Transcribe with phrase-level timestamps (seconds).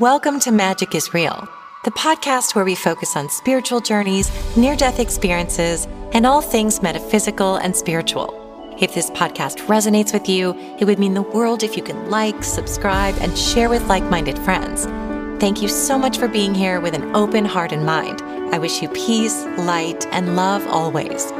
[0.00, 1.46] Welcome to Magic is Real,
[1.84, 5.84] the podcast where we focus on spiritual journeys, near death experiences,
[6.14, 8.74] and all things metaphysical and spiritual.
[8.80, 12.42] If this podcast resonates with you, it would mean the world if you can like,
[12.42, 14.86] subscribe, and share with like minded friends.
[15.38, 18.22] Thank you so much for being here with an open heart and mind.
[18.50, 21.30] I wish you peace, light, and love always.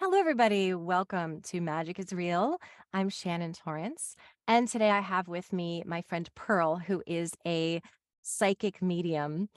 [0.00, 0.72] Hello, everybody.
[0.72, 2.56] Welcome to Magic is Real.
[2.94, 4.16] I'm Shannon Torrence.
[4.48, 7.82] And today I have with me my friend Pearl, who is a
[8.22, 9.50] psychic medium.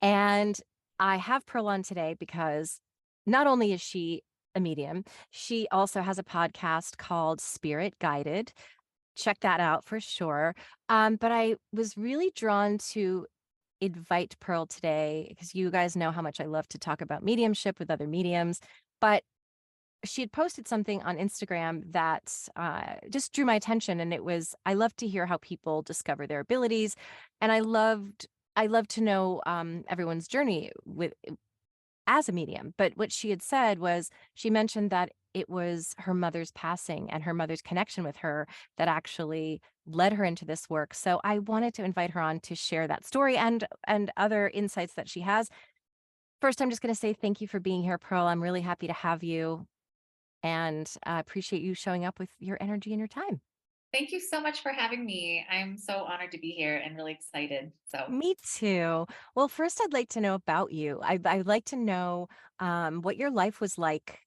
[0.00, 0.58] And
[0.98, 2.80] I have Pearl on today because
[3.26, 4.22] not only is she
[4.54, 8.52] a medium, she also has a podcast called Spirit Guided.
[9.16, 10.54] Check that out for sure.
[10.88, 13.26] Um, but I was really drawn to
[13.82, 17.78] invite Pearl today because you guys know how much I love to talk about mediumship
[17.78, 18.60] with other mediums.
[18.98, 19.24] But
[20.04, 24.54] she had posted something on Instagram that uh, just drew my attention, and it was
[24.64, 26.94] I love to hear how people discover their abilities,
[27.40, 28.26] and I loved
[28.56, 31.14] I love to know um, everyone's journey with
[32.06, 32.74] as a medium.
[32.76, 37.22] But what she had said was she mentioned that it was her mother's passing and
[37.22, 40.94] her mother's connection with her that actually led her into this work.
[40.94, 44.94] So I wanted to invite her on to share that story and and other insights
[44.94, 45.48] that she has.
[46.40, 48.26] First, I'm just going to say thank you for being here, Pearl.
[48.26, 49.66] I'm really happy to have you
[50.42, 53.40] and I appreciate you showing up with your energy and your time.
[53.92, 55.46] Thank you so much for having me.
[55.50, 57.72] I'm so honored to be here and really excited.
[57.86, 59.06] So, me too.
[59.34, 61.00] Well, first, I'd like to know about you.
[61.02, 62.28] I, I'd like to know
[62.60, 64.18] um, what your life was like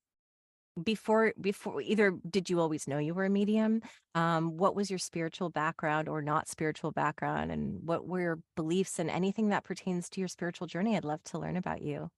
[0.83, 1.33] before.
[1.39, 3.81] Before either, did you always know you were a medium?
[4.15, 8.97] Um, what was your spiritual background or not spiritual background, and what were your beliefs
[8.97, 10.97] and anything that pertains to your spiritual journey?
[10.97, 12.09] I'd love to learn about you.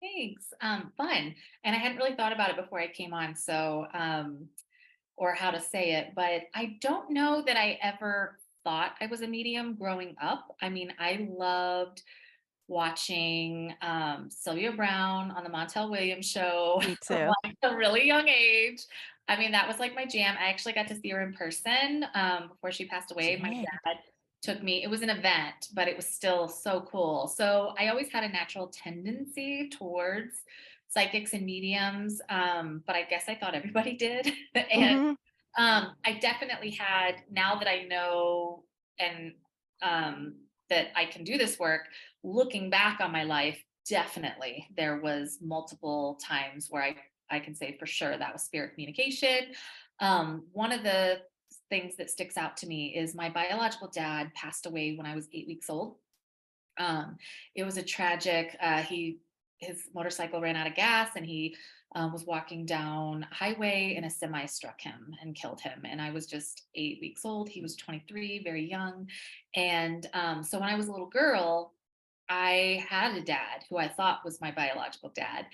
[0.00, 0.52] Thanks.
[0.60, 1.34] Um, fun.
[1.64, 3.34] And I hadn't really thought about it before I came on.
[3.34, 4.48] So, um,
[5.16, 9.22] or how to say it, but I don't know that I ever thought I was
[9.22, 10.54] a medium growing up.
[10.62, 12.02] I mean, I loved
[12.68, 17.30] watching um, Sylvia Browne on the Montel Williams show Me too.
[17.44, 18.84] at a really young age.
[19.26, 20.36] I mean, that was like my jam.
[20.38, 23.36] I actually got to see her in person um, before she passed away.
[23.42, 23.96] My dad
[24.42, 27.28] took me it was an event but it was still so cool.
[27.28, 30.42] So i always had a natural tendency towards
[30.88, 34.32] psychics and mediums um, but i guess i thought everybody did.
[34.54, 35.62] And mm-hmm.
[35.62, 38.64] um, i definitely had now that i know
[38.98, 39.32] and
[39.82, 40.34] um,
[40.70, 41.82] that i can do this work
[42.22, 46.94] looking back on my life definitely there was multiple times where i
[47.30, 49.52] i can say for sure that was spirit communication.
[50.00, 51.18] Um, one of the
[51.70, 55.28] things that sticks out to me is my biological dad passed away when I was
[55.32, 55.96] eight weeks old.
[56.78, 57.16] Um,
[57.54, 58.56] it was a tragic.
[58.60, 59.18] Uh, he
[59.58, 61.56] his motorcycle ran out of gas and he
[61.96, 65.82] um, was walking down highway and a semi struck him and killed him.
[65.84, 67.48] And I was just eight weeks old.
[67.48, 69.08] He was 23, very young.
[69.56, 71.72] And um, so when I was a little girl,
[72.28, 75.46] I had a dad who I thought was my biological dad.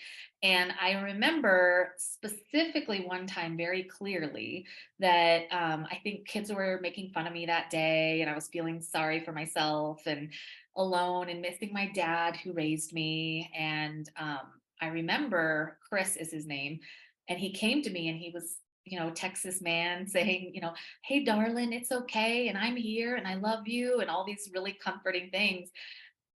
[0.43, 4.67] And I remember specifically one time very clearly
[4.99, 8.49] that um, I think kids were making fun of me that day, and I was
[8.49, 10.31] feeling sorry for myself and
[10.77, 13.51] alone and missing my dad who raised me.
[13.57, 14.41] And um,
[14.81, 16.81] I remember Chris is his name.
[17.29, 20.75] And he came to me and he was you know, Texas man saying, you know,
[21.03, 22.49] hey, darling, it's okay.
[22.49, 25.71] And I'm here and I love you, and all these really comforting things.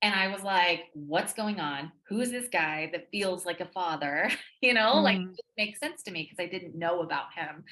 [0.01, 1.91] And I was like, what's going on?
[2.07, 4.31] Who is this guy that feels like a father?
[4.61, 5.03] you know, mm.
[5.03, 7.63] like it makes sense to me because I didn't know about him.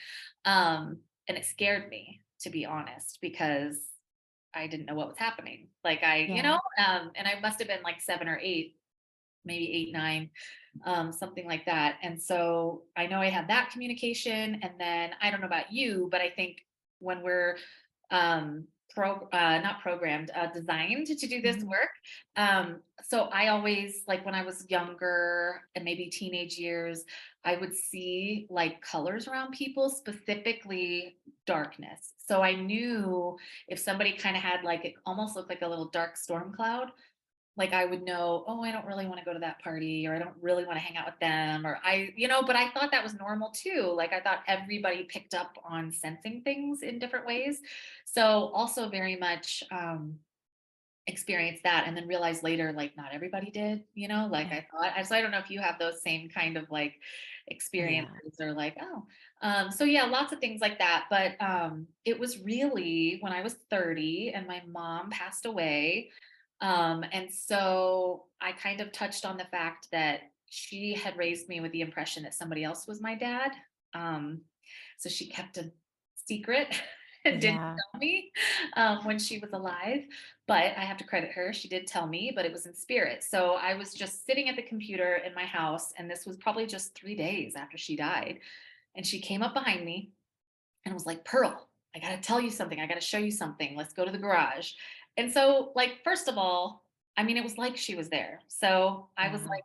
[0.43, 3.77] Um, and it scared me, to be honest, because
[4.53, 5.67] I didn't know what was happening.
[5.83, 6.35] Like I, yeah.
[6.35, 8.75] you know, um, and I must have been like seven or eight,
[9.45, 10.29] maybe eight, nine,
[10.85, 11.95] um, something like that.
[12.03, 14.59] And so I know I had that communication.
[14.61, 16.57] And then I don't know about you, but I think
[16.99, 17.57] when we're
[18.09, 21.69] um pro uh, not programmed uh, designed to do this mm-hmm.
[21.69, 21.89] work
[22.35, 27.03] um, so i always like when i was younger and maybe teenage years
[27.45, 33.37] i would see like colors around people specifically darkness so i knew
[33.67, 36.91] if somebody kind of had like it almost looked like a little dark storm cloud
[37.57, 40.15] like I would know, oh, I don't really want to go to that party or
[40.15, 42.69] I don't really want to hang out with them or I, you know, but I
[42.69, 43.91] thought that was normal too.
[43.95, 47.59] Like I thought everybody picked up on sensing things in different ways.
[48.05, 50.19] So also very much um
[51.07, 55.07] experienced that and then realized later like not everybody did, you know, like I thought.
[55.07, 56.95] So I don't know if you have those same kind of like
[57.47, 58.45] experiences yeah.
[58.45, 59.03] or like, oh.
[59.41, 63.41] Um so yeah, lots of things like that, but um it was really when I
[63.41, 66.11] was 30 and my mom passed away
[66.61, 71.59] um, and so I kind of touched on the fact that she had raised me
[71.59, 73.51] with the impression that somebody else was my dad.
[73.93, 74.41] Um,
[74.97, 75.71] so she kept a
[76.15, 76.81] secret.
[77.25, 77.75] and didn't Yeah.
[77.91, 78.31] tell me
[78.75, 80.05] um, when she was alive.
[80.47, 81.51] But I have to credit her.
[81.51, 83.23] She did tell me, but it was in spirit.
[83.23, 86.65] So I was just sitting at the computer in my house, and this was probably
[86.65, 88.39] just three days after she died.
[88.95, 90.11] And she came up behind me
[90.85, 92.79] and was like, Pearl, I got to tell you something.
[92.79, 93.75] I got to show you something.
[93.75, 94.71] Let's go to the garage.
[95.17, 96.85] And so, like, first of all,
[97.17, 98.41] I mean, it was like she was there.
[98.47, 99.49] So I was mm-hmm.
[99.49, 99.63] like,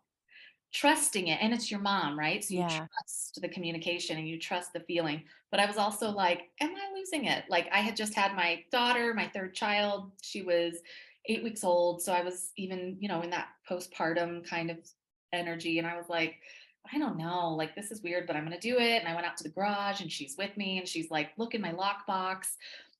[0.73, 2.43] trusting it and it's your mom right?
[2.43, 2.87] So you Yeah.
[2.87, 5.23] trust the communication and you trust the feeling.
[5.51, 7.45] But i was also like am i losing it?
[7.49, 10.13] Like i had just had my daughter my third child.
[10.23, 10.79] She was
[11.27, 12.03] eight weeks old.
[12.03, 14.79] So i was even you know in that postpartum kind of
[15.33, 16.37] energy and i was like
[16.93, 17.51] i don't know.
[17.55, 19.01] Like this is weird but i'm going to do it.
[19.01, 21.55] And i went out to the garage and she's with me and she's like look
[21.55, 22.47] in my lockbox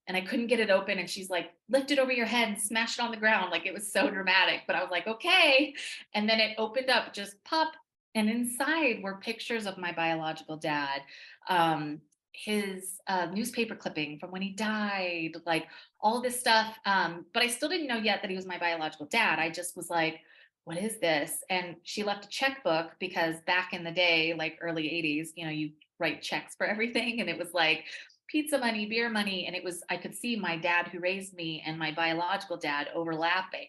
[0.09, 0.99] and I couldn't get it open.
[0.99, 3.51] And she's like, lift it over your head and smash it on the ground.
[3.51, 4.63] Like it was so dramatic.
[4.67, 5.75] But I was like, okay.
[6.15, 7.73] And then it opened up, just pop.
[8.15, 11.01] And inside were pictures of my biological dad,
[11.49, 12.01] um,
[12.33, 15.67] his uh, newspaper clipping from when he died, like
[16.01, 16.77] all this stuff.
[16.85, 19.39] Um, but I still didn't know yet that he was my biological dad.
[19.39, 20.21] I just was like,
[20.65, 21.43] what is this?
[21.51, 25.51] And she left a checkbook because back in the day, like early 80s, you know,
[25.51, 27.21] you write checks for everything.
[27.21, 27.85] And it was like,
[28.33, 29.47] pizza money, beer money.
[29.47, 32.89] And it was, I could see my dad who raised me and my biological dad
[32.95, 33.69] overlapping.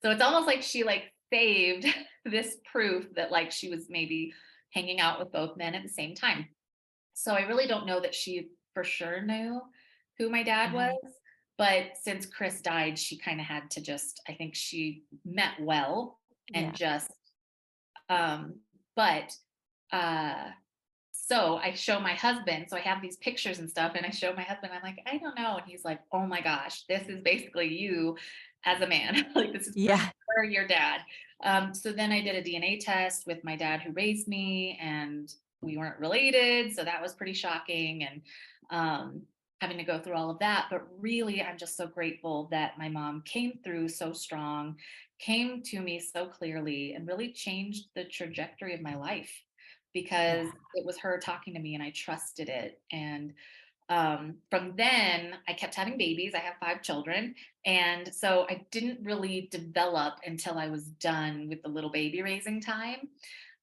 [0.00, 1.86] So it's almost like she like saved
[2.24, 4.32] this proof that like she was maybe
[4.72, 6.46] hanging out with both men at the same time.
[7.14, 9.60] So I really don't know that she for sure knew
[10.18, 10.92] who my dad Right.
[11.02, 11.12] was.
[11.58, 16.20] But since Chris died, she kind of had to just, I think she met well
[16.54, 16.72] and Yeah.
[16.72, 17.10] just,
[18.08, 18.60] um,
[18.94, 19.34] but,
[19.90, 20.50] uh,
[21.28, 24.32] so I show my husband, so I have these pictures and stuff, and I show
[24.32, 25.56] my husband, I'm like, I don't know.
[25.56, 28.16] And he's like, oh my gosh, this is basically you
[28.64, 29.26] as a man.
[29.34, 30.08] like, this is Yeah.
[30.34, 31.00] sure your dad.
[31.42, 35.32] Um, so then I did a DNA test with my dad who raised me, and
[35.62, 36.76] we weren't related.
[36.76, 38.04] So that was pretty shocking.
[38.04, 38.22] And
[38.70, 39.22] um,
[39.60, 40.66] having to go through all of that.
[40.70, 44.76] But really, I'm just so grateful that my mom came through so strong,
[45.18, 49.30] came to me so clearly, and really changed the trajectory of my life
[49.96, 52.78] because it was her talking to me and I trusted it.
[52.92, 53.32] And
[53.88, 56.34] um, from then, I kept having babies.
[56.34, 57.34] I have five children.
[57.64, 62.60] And so I didn't really develop until I was done with the little baby raising
[62.60, 63.08] time.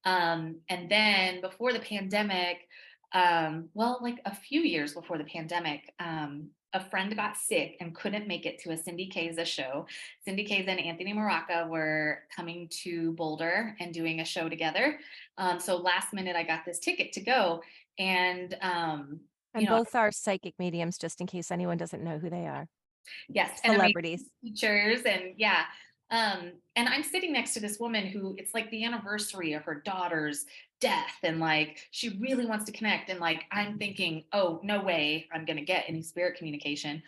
[0.05, 2.67] Um, and then before the pandemic,
[3.11, 7.93] um, well, like a few years before the pandemic, um, a friend got sick and
[7.95, 9.85] couldn't make it to a Cindy Kaza show.
[10.25, 14.99] Cindy Kaza and Anthony Maraca were coming to Boulder and doing a show together.
[15.37, 17.61] Um, so last minute, I got this ticket to go,
[17.99, 19.19] and um,
[19.55, 22.47] you And know, both are psychic mediums, just in case anyone doesn't know who they
[22.47, 22.67] are.
[23.29, 24.23] yes, and Celebrities.
[24.43, 25.65] teachers, and yeah.
[26.11, 29.81] Um, and I'm sitting next to this woman who it's like the anniversary of her
[29.83, 30.45] daughter's
[30.83, 33.09] death, and like she really wants to connect.
[33.09, 33.77] And like I'm mm-hmm.
[33.77, 37.01] thinking, oh, no way I'm gonna get any spirit communication.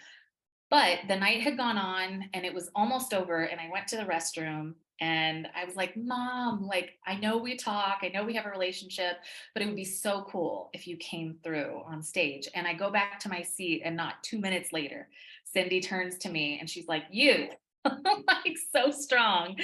[0.71, 3.97] But the night had gone on and it was almost over, and I went to
[3.97, 8.33] the restroom and I was like, Mom, like, I know we talk, I know we
[8.35, 9.17] have a relationship,
[9.53, 12.47] but it would be so cool if you came through on stage.
[12.55, 15.09] And I go back to my seat, and not two minutes later,
[15.43, 17.49] Cindy turns to me and she's like, You,
[17.85, 19.57] like, so strong,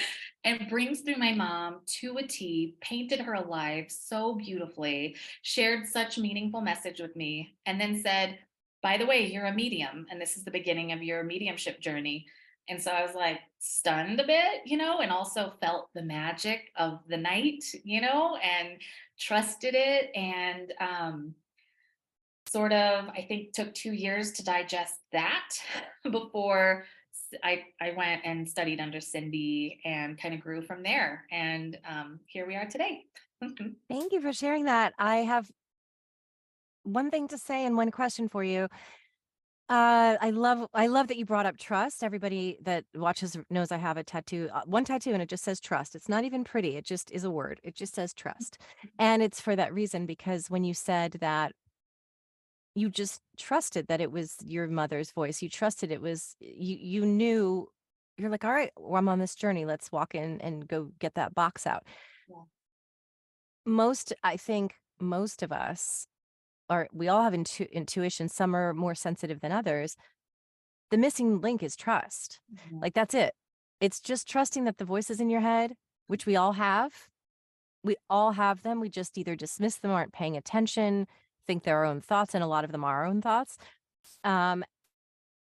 [0.44, 6.18] and brings through my mom to a T, painted her alive so beautifully, shared such
[6.18, 8.40] meaningful message with me, and then said,
[8.82, 12.26] by the way, you're a medium, and this is the beginning of your mediumship journey.
[12.68, 16.72] And so I was like stunned a bit, you know, and also felt the magic
[16.76, 18.80] of the night, you know, and
[19.20, 20.10] trusted it.
[20.16, 21.36] And um,
[22.48, 25.50] sort of, I think, took two years to digest that
[26.12, 26.86] before
[27.44, 31.26] I, I went and studied under Cindy and kind of grew from there.
[31.32, 33.06] And um, here we are today.
[33.90, 34.94] Thank you for sharing that.
[35.00, 35.50] I have
[36.84, 38.68] one thing to say and one question for you.
[39.70, 42.04] Uh, I love I love that you brought up trust.
[42.04, 45.62] Everybody that watches knows I have a tattoo, uh, one tattoo, and it just says
[45.62, 45.96] trust.
[45.96, 46.76] It's not even pretty.
[46.76, 47.62] It just is a word.
[47.64, 48.58] It just says trust,
[49.00, 51.54] and it's for that reason because when you said that
[52.76, 56.78] you just trusted that it was your mother's voice, you trusted it was you.
[56.78, 57.68] You knew
[58.18, 59.66] you're like, all right, well, I'm on this journey.
[59.66, 61.84] Let's walk in and go get that box out.
[62.30, 62.44] Yeah.
[63.66, 66.06] Most, I think, most of us
[66.70, 66.88] are.
[66.94, 68.30] We all have intu- intuition.
[68.30, 69.98] Some are more sensitive than others
[70.92, 72.40] the missing link is trust.
[72.54, 72.82] Mhm.
[72.82, 73.34] Like that's it.
[73.80, 75.76] It's just trusting that the voices in your head,
[76.08, 77.08] which we all have,
[77.84, 78.80] we all have them.
[78.80, 81.08] We just either dismiss them, aren't paying attention,
[81.48, 83.58] think they're own thoughts, and a lot of them are our own thoughts.
[84.24, 84.64] Um,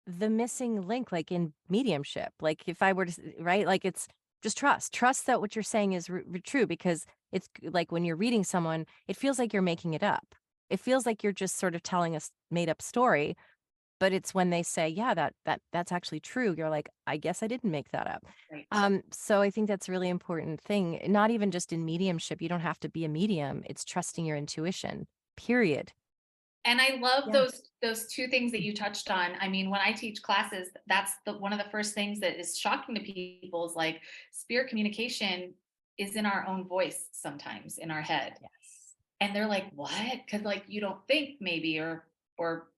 [0.05, 4.07] the missing link, like in mediumship, like if I were to, right, like it's
[4.41, 4.93] just trust.
[4.93, 8.85] Trust that what you're saying is r- true because it's like when you're reading someone,
[9.07, 10.35] it feels like you're making it up.
[10.69, 12.21] It feels like you're just sort of telling a
[12.51, 13.35] made up story,
[13.99, 17.43] but it's when they say, "Yeah, that that that's actually true," you're like, "I guess
[17.43, 18.67] I didn't make that up." Right.
[18.71, 22.49] Um, so I think that's a really important thing, not even just in mediumship, you
[22.49, 25.91] don't have to be a medium, it's trusting your intuition, period.
[26.65, 27.33] And I love Yeah.
[27.33, 29.35] those those 2 things that you touched on.
[29.41, 32.57] I mean, when I teach classes, that's the one of the first things that is
[32.57, 35.53] shocking to people is like spirit communication
[35.97, 38.37] is in our own voice sometimes in our head.
[38.41, 38.95] Yes.
[39.19, 39.91] And they're like, what
[40.25, 42.69] because like you don't think maybe or or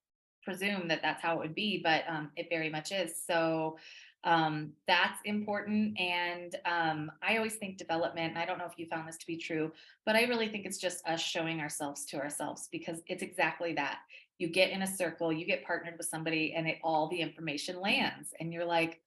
[0.43, 3.15] presume that that's how it would be, but um, it very much is.
[3.25, 3.77] So
[4.25, 6.00] um, that's important.
[6.00, 9.27] And um, I always think development, and I don't know if you found this to
[9.27, 9.72] be true,
[10.05, 14.00] but I really think it's just us showing ourselves to ourselves because it's exactly that.
[14.38, 17.79] You get in a circle, you get partnered with somebody, and it all the information
[17.79, 19.00] lands, and you're like,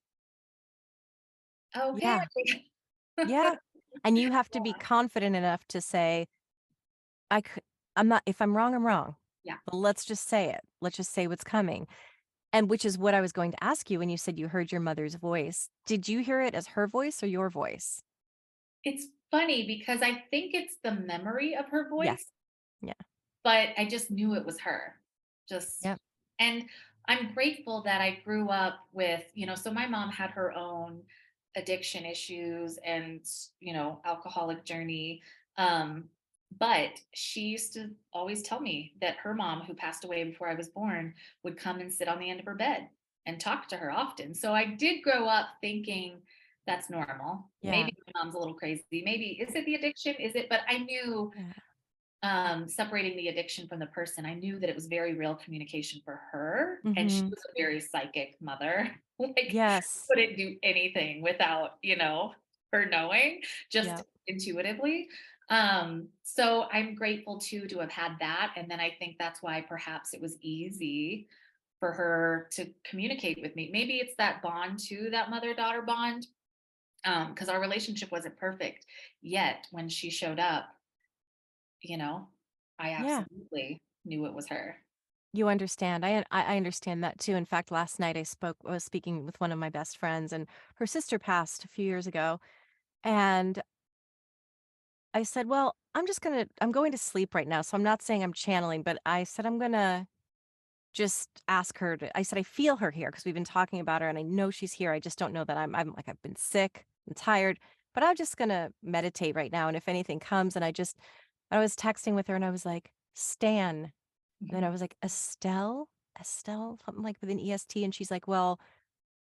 [1.77, 2.01] okay.
[2.01, 2.25] Yeah.
[3.27, 3.55] Yeah.
[4.05, 6.29] And you have to be confident enough to say,
[7.31, 7.63] I could
[7.99, 9.17] I'm not if I'm wrong, I'm wrong.
[9.45, 9.57] Yeah.
[9.67, 10.61] But let's just say it.
[10.81, 11.89] Let's just say what's coming.
[12.53, 14.73] And which is what I was going to ask you when you said you heard
[14.73, 15.71] your mother's voice.
[15.87, 18.03] Did you hear it as her voice or your voice?
[18.85, 22.19] It's funny because I think it's the memory of her Yes.
[22.19, 22.33] voice,
[22.81, 22.95] Yeah.
[23.45, 25.01] but I just knew it was her.
[25.49, 26.01] Just Yep.
[26.39, 26.69] and
[27.07, 31.03] I'm grateful that I grew up with, you know, so my mom had her own
[31.57, 33.27] addiction issues and,
[33.61, 35.23] you know, alcoholic journey.
[35.57, 36.11] Um,
[36.57, 40.55] but she used to always tell me that her mom, who passed away before I
[40.55, 42.91] was born, would come and sit on the end of her bed
[43.27, 44.35] and talk to her often.
[44.35, 46.23] So I did grow up thinking
[46.67, 47.51] that's normal.
[47.63, 47.89] Yeah.
[47.89, 48.85] Maybe my mom's a little crazy.
[48.93, 50.15] Maybe is it the addiction?
[50.17, 50.49] Is it?
[50.49, 51.53] But I knew Yeah.
[52.23, 56.01] um, separating the addiction from the person, I knew that it was very real communication
[56.05, 56.85] for her.
[56.97, 57.31] And she Mhm.
[57.31, 58.91] was a very psychic mother.
[59.19, 60.09] like Yes.
[60.11, 62.35] couldn't do anything without, you know,
[62.73, 64.07] her knowing just Yep.
[64.27, 65.09] intuitively.
[65.51, 68.55] Um, so I'm grateful too to have had that.
[68.57, 71.29] And then I think that's why perhaps it was easy
[71.81, 73.71] for her to communicate with me.
[73.73, 76.27] Maybe it's that bond too, that mother-daughter bond.
[77.05, 78.87] Um, because our relationship wasn't perfect
[79.23, 80.71] yet when she showed up
[81.83, 82.29] you know,
[82.79, 83.27] I Yeah.
[83.31, 84.79] absolutely knew it was her.
[85.33, 86.05] You understand.
[86.07, 87.35] I I I understand that too.
[87.35, 90.33] In fact, last night I spoke I was speaking with one of my best friends
[90.33, 92.41] and her sister passed a few years ago.
[93.05, 93.63] And
[95.15, 98.03] I said, "Well, I'm just gonna I'm going to sleep right now." So I'm not
[98.03, 100.07] saying I'm channeling, but I said I'm gonna
[100.95, 104.03] just ask her to I said, "I feel her here because we've been talking about
[104.03, 104.93] her and I know she's here.
[104.93, 107.59] I just don't know that I'm I'm like I've been sick and tired,
[107.95, 109.69] but I'm just gonna meditate right now.
[109.69, 110.99] And if anything comes and I just
[111.51, 113.93] I was texting with her and I was like, Stan.
[114.43, 114.73] And then I Mhm.
[114.73, 115.89] was like, Estelle?
[116.21, 116.79] Estelle?
[116.85, 117.85] Something like with an EST.
[117.85, 118.61] And she's like, Well,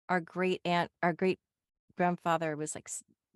[0.09, 1.39] our great aunt, our great
[1.97, 2.89] grandfather was like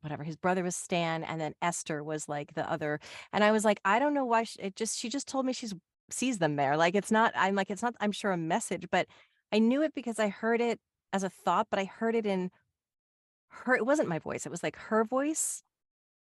[0.05, 2.99] whatever his brother was stan and then esther was like the other
[3.33, 5.51] and i was like i don't know why she, it just she just told me
[5.51, 5.73] she's
[6.11, 9.07] sees them there like it's not i'm like it's not i'm sure a message but
[9.51, 10.79] i knew it because i heard it
[11.11, 12.51] as a thought but i heard it in
[13.49, 15.63] her it wasn't my voice it was like her voice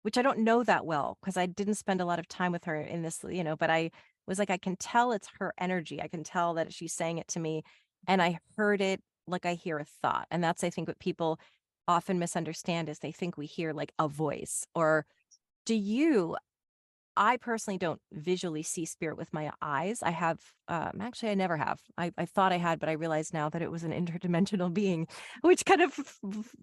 [0.03, 2.65] which i don't know that well because i didn't spend a lot of time with
[2.65, 3.91] her in this you know but i
[4.27, 7.29] was like i can tell it's her energy i can tell that she's saying it
[7.29, 7.63] to me
[8.07, 11.39] and i heard it like i hear a thought and that's i think what people
[11.89, 15.07] often misunderstand is they think we hear like a voice or
[15.67, 16.37] do you
[17.17, 21.57] i personally don't visually see spirit with my eyes i have um actually i never
[21.57, 24.73] have i, I thought i had but i realized now that it was an interdimensional
[24.75, 25.07] being
[25.43, 25.93] which kind of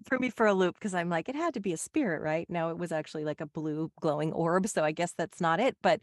[0.08, 2.50] threw me for a loop because i'm like it had to be a spirit right
[2.50, 5.78] now it was actually like a blue glowing orb so i guess that's not it
[5.82, 6.02] but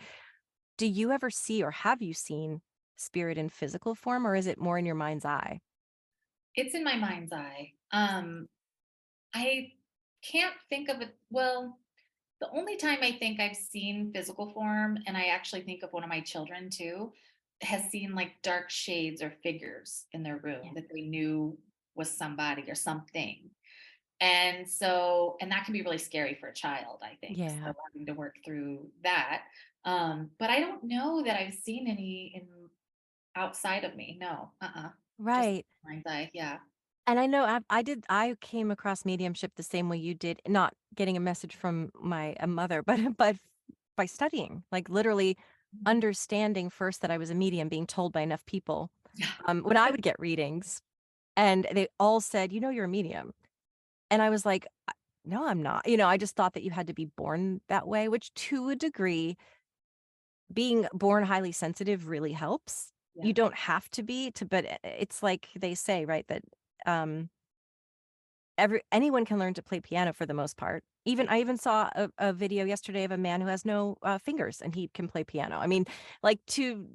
[0.78, 2.60] do you ever see or have you seen
[2.96, 5.60] spirit in physical form or is it more in your mind's eye
[6.54, 7.72] It's in my mind's eye.
[7.92, 8.48] Um,
[9.34, 9.72] I
[10.22, 11.14] can't think of it.
[11.30, 11.78] Well,
[12.40, 16.04] the only time I think I've seen physical form, and I actually think of one
[16.04, 17.12] of my children too,
[17.62, 20.70] has seen like dark shades or figures in their room Yeah.
[20.76, 21.58] that they knew
[21.94, 23.50] was somebody or something.
[24.20, 27.36] And so, and that can be really scary for a child, I think.
[27.36, 29.42] So yeah having to work through that.
[29.84, 32.46] Um, but I don't know that I've seen any in
[33.36, 34.16] outside of me.
[34.20, 34.90] No, uh-uh.
[35.18, 36.30] Right mind's eye.
[36.34, 36.58] Yeah.
[37.08, 40.42] And I know I I did I came across mediumship the same way you did,
[40.48, 43.36] not getting a message from my a mother, but but
[43.96, 45.38] by studying, like literally
[45.72, 45.88] Mhm.
[45.88, 48.90] understanding first that I was a medium, being told by enough people.
[49.46, 50.82] Um, when I would get readings
[51.36, 53.34] and they all said, you know, you're a medium.
[54.10, 54.66] And I was like,
[55.26, 55.88] no, I'm not.
[55.88, 58.70] You know, I just thought that you had to be born that way, which to
[58.70, 59.36] a degree,
[60.52, 62.92] being born highly sensitive really helps.
[63.14, 63.28] Yeah.
[63.28, 66.26] You don't have to be to, but it's like they say, right?
[66.28, 66.42] That
[66.86, 67.30] um
[68.56, 70.84] every anyone can learn to play piano for the most part.
[71.04, 74.18] Even I even saw a, a video yesterday of a man who has no uh,
[74.18, 75.58] fingers and he can play piano.
[75.58, 75.84] I mean,
[76.22, 76.88] like to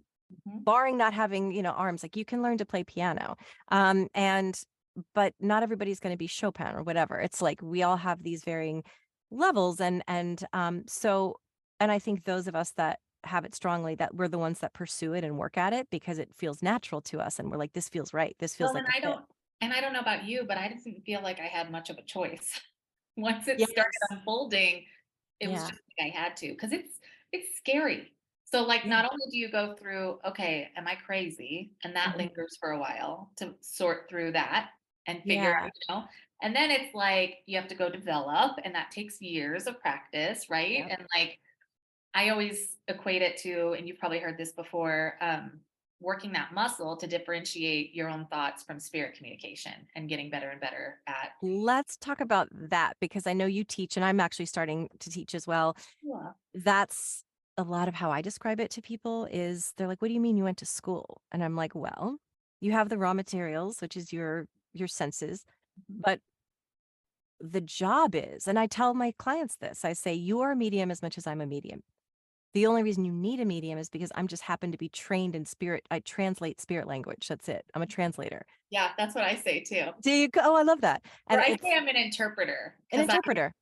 [0.45, 0.63] Mhm.
[0.65, 3.35] barring not having, you know, arms, like you can learn to play piano.
[3.69, 4.59] Um, and
[5.15, 7.19] but not everybody's going to be Chopin or whatever.
[7.19, 8.83] It's like we all have these varying
[9.31, 11.37] levels and and um so
[11.79, 14.73] and I think those of us that have it strongly that we're the ones that
[14.73, 17.73] pursue it and work at it because it feels natural to us and we're like
[17.73, 18.35] this feels right.
[18.39, 19.25] This feels Well, like I don't
[19.63, 21.97] and I don't know about you, but I didn't feel like I had much of
[21.97, 22.59] a choice.
[23.17, 24.85] Once it started unfolding,
[25.39, 26.99] it was just like I had to because it's
[27.31, 28.13] it's scary.
[28.45, 28.89] So like Yeah.
[28.89, 31.75] not only do you go through, okay, am I crazy?
[31.83, 32.17] And that Mhm.
[32.17, 34.71] lingers for a while to sort through that
[35.07, 36.05] and figure out, you know.
[36.41, 40.49] And then it's like you have to go develop and that takes years of practice,
[40.49, 40.85] right?
[40.87, 40.89] Yep.
[40.89, 41.39] And like
[42.13, 45.61] I always equate it to, and you've probably heard this before, um,
[46.03, 50.61] working that muscle to differentiate your own thoughts from spirit communication and getting better and
[50.61, 51.31] better at.
[51.41, 55.35] Let's talk about that because I know you teach and I'm actually starting to teach
[55.35, 55.75] as well.
[56.01, 56.33] Yeah.
[56.53, 57.25] That's
[57.57, 60.21] a lot of how I describe it to people is they're like, "What do you
[60.21, 62.19] mean you went to school?" And I'm like, "Well,
[62.61, 65.45] you have the raw materials, which is your your senses,
[65.77, 66.03] Mhm.
[66.05, 66.21] but
[67.39, 69.83] the job is" and I tell my clients this.
[69.85, 71.83] I say, "You are a medium as much as I'm a medium.
[72.53, 75.35] The only reason you need a medium is because I'm just happen to be trained
[75.35, 75.85] in spirit.
[75.89, 77.27] I translate spirit language.
[77.27, 77.65] That's it.
[77.73, 79.87] I'm a translator." Yeah, that's what I say too.
[80.01, 81.03] Do you go oh, I love that.
[81.27, 83.53] And I say I'm an interpreter an because I, interpreter.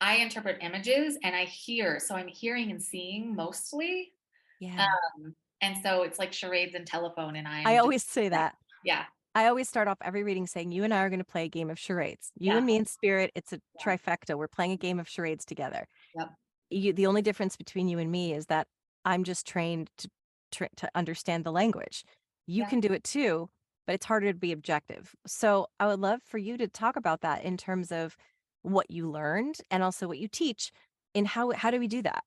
[0.00, 1.98] I interpret images and I hear.
[2.00, 4.12] So I'm hearing and seeing mostly.
[4.60, 4.84] Yeah.
[4.84, 8.54] Um, and so it's like charades and telephone, and I just, always say that.
[8.84, 11.48] yeah, I always start off every reading saying, "You and I are gonna play a
[11.48, 12.30] game of charades.
[12.38, 14.36] You yeah, and me in spirit, it's a yeah, trifecta.
[14.36, 15.86] We're playing a game of charades together.
[16.14, 16.28] yep,
[16.70, 18.66] You the only difference between you and me is that
[19.04, 20.08] I'm just trained to
[20.52, 22.04] tr to understand the language.
[22.46, 22.66] You yeah.
[22.66, 23.50] can do it too,
[23.86, 25.14] but it's harder to be objective.
[25.26, 28.16] So, I would love for you to talk about that in terms of
[28.62, 30.72] what you learned and also what you teach
[31.14, 32.24] and how how do we do that?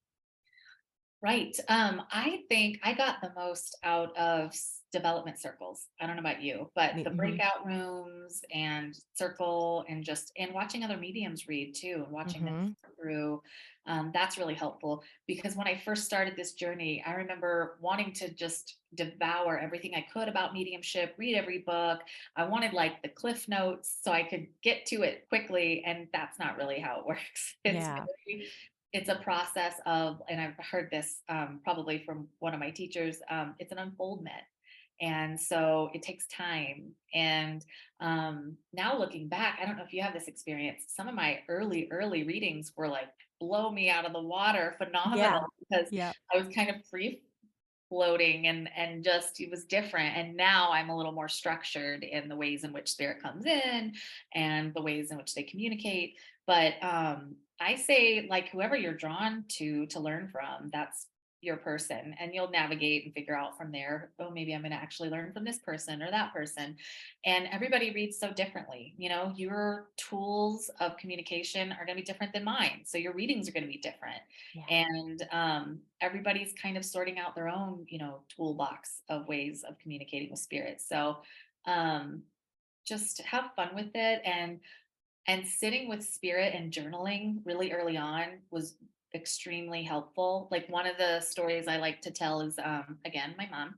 [1.21, 1.57] Right.
[1.67, 4.53] Um, I think I got the most out of
[4.91, 5.87] development circles.
[5.99, 10.53] I don't know about you, but the mhm, breakout rooms and circle and just and
[10.53, 12.75] watching other mediums read too and watching them mhm.
[13.01, 13.41] through.
[13.87, 18.33] Um, that's really helpful because when I first started this journey, I remember wanting to
[18.33, 22.01] just devour everything I could about mediumship, read every book.
[22.35, 26.37] I wanted like the cliff notes so I could get to it quickly, and that's
[26.37, 27.55] not really how it works.
[27.63, 28.05] It's Yeah.
[28.27, 28.47] very
[28.93, 33.19] it's a process of, and I've heard this um, probably from one of my teachers,
[33.29, 34.43] um, it's an unfoldment.
[34.99, 36.93] And so it takes time.
[37.13, 37.63] And
[37.99, 40.85] um, now looking back, I don't know if you have this experience.
[40.87, 44.85] Some of my early, early readings were like blow me out of the water, Yeah.
[44.85, 46.11] phenomenal, because Yeah.
[46.33, 47.21] I was kind of free
[47.89, 52.27] floating and and just it was different and now i'm a little more structured in
[52.27, 53.93] the ways in which spirit comes in
[54.35, 59.45] and the ways in which they communicate but um i say like whoever you're drawn
[59.47, 61.07] to to learn from that's
[61.41, 64.77] your person and you'll navigate and figure out from there oh maybe i'm going to
[64.77, 66.75] actually learn from this person or that person.
[67.25, 72.05] And everybody reads so differently you know your tools of communication are going to be
[72.05, 74.21] different than mine so your readings are going to be different.
[74.53, 74.63] Yeah.
[74.69, 79.77] and um, everybody's kind of sorting out their own you know toolbox of ways of
[79.79, 81.17] communicating with spirit so
[81.65, 82.23] um,
[82.85, 84.59] just have fun with it and
[85.27, 88.75] and sitting with spirit and journaling really early on was
[89.17, 93.47] extremely helpful like one of the stories i like to tell is um, again my
[93.51, 93.75] mom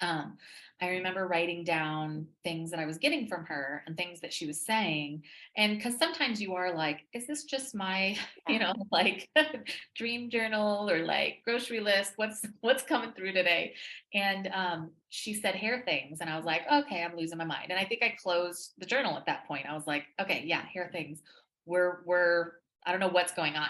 [0.00, 0.36] um,
[0.82, 4.46] I remember writing down things that I was getting from her and things that she
[4.46, 5.22] was saying.
[5.56, 8.16] And because sometimes you are like, is this just my,
[8.48, 9.28] you know, like
[9.96, 12.14] dream journal or like grocery list?
[12.16, 13.74] What's what's coming through today?
[14.12, 17.70] And um, she said hair things, and I was like, okay, I'm losing my mind.
[17.70, 19.66] And I think I closed the journal at that point.
[19.68, 21.22] I was like, okay, yeah, hair things.
[21.66, 22.52] We're we're
[22.84, 23.68] I don't know what's going on.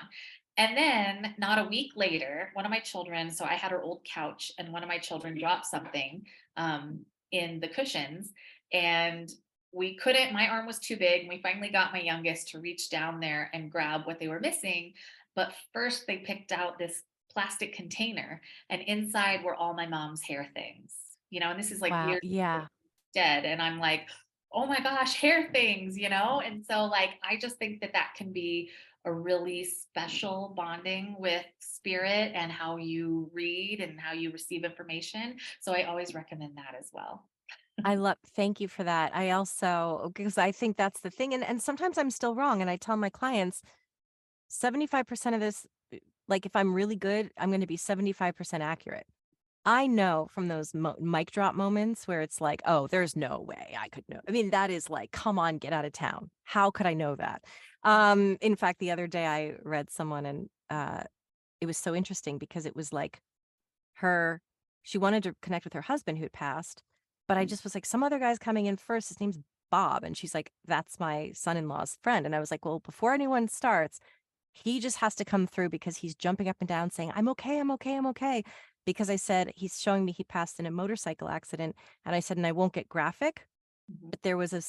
[0.56, 4.04] And then, not a week later, one of my children, so I had her old
[4.04, 6.24] couch, and one of my children dropped something
[6.56, 8.32] um, in the cushions.
[8.72, 9.32] And
[9.72, 11.22] we couldn't, my arm was too big.
[11.22, 14.38] And we finally got my youngest to reach down there and grab what they were
[14.38, 14.92] missing.
[15.34, 18.40] But first, they picked out this plastic container,
[18.70, 20.92] and inside were all my mom's hair things,
[21.30, 22.16] you know, and this is like Wow.
[22.22, 22.66] Yeah.
[23.12, 23.44] dead.
[23.44, 24.02] And I'm like,
[24.52, 26.40] oh my gosh, hair things, you know?
[26.44, 28.70] And so, like, I just think that that can be
[29.04, 35.36] a really special bonding with spirit and how you read and how you receive information.
[35.60, 37.24] So, I always recommend that as well.
[37.84, 39.14] I love thank you for that.
[39.14, 42.60] I also oh, because I think that's the thing and and sometimes I'm still wrong
[42.60, 43.62] and I tell my clients
[44.50, 45.66] 75% of this
[46.28, 49.06] like if I'm really good, I'm going to be 75% accurate.
[49.66, 53.74] I know from those mo- mic drop moments where it's like, "Oh, there's no way
[53.78, 56.30] I could know." I mean, that is like, "Come on, get out of town.
[56.44, 57.44] How could I know that?"
[57.82, 61.04] Um in fact, the other day I read someone and uh
[61.62, 63.20] it was so interesting because it was like
[63.96, 64.40] her
[64.82, 66.82] she wanted to connect with her husband who had passed,
[67.28, 67.46] but I Mm.
[67.46, 69.08] just was like, some other guy's coming in first.
[69.08, 69.38] His name's
[69.70, 70.04] Bob.
[70.04, 72.26] And she's like, that's my son-in-law's friend.
[72.26, 73.98] And I was like, well, before anyone starts,
[74.54, 77.58] he just has to come through because he's jumping up and down saying, I'm okay,
[77.60, 78.44] I'm okay, I'm okay.
[78.84, 81.76] Because I said, he's showing me he passed in a motorcycle accident.
[82.04, 83.46] And I said, and I won't get graphic,
[83.90, 84.10] Mhm.
[84.10, 84.62] but there was a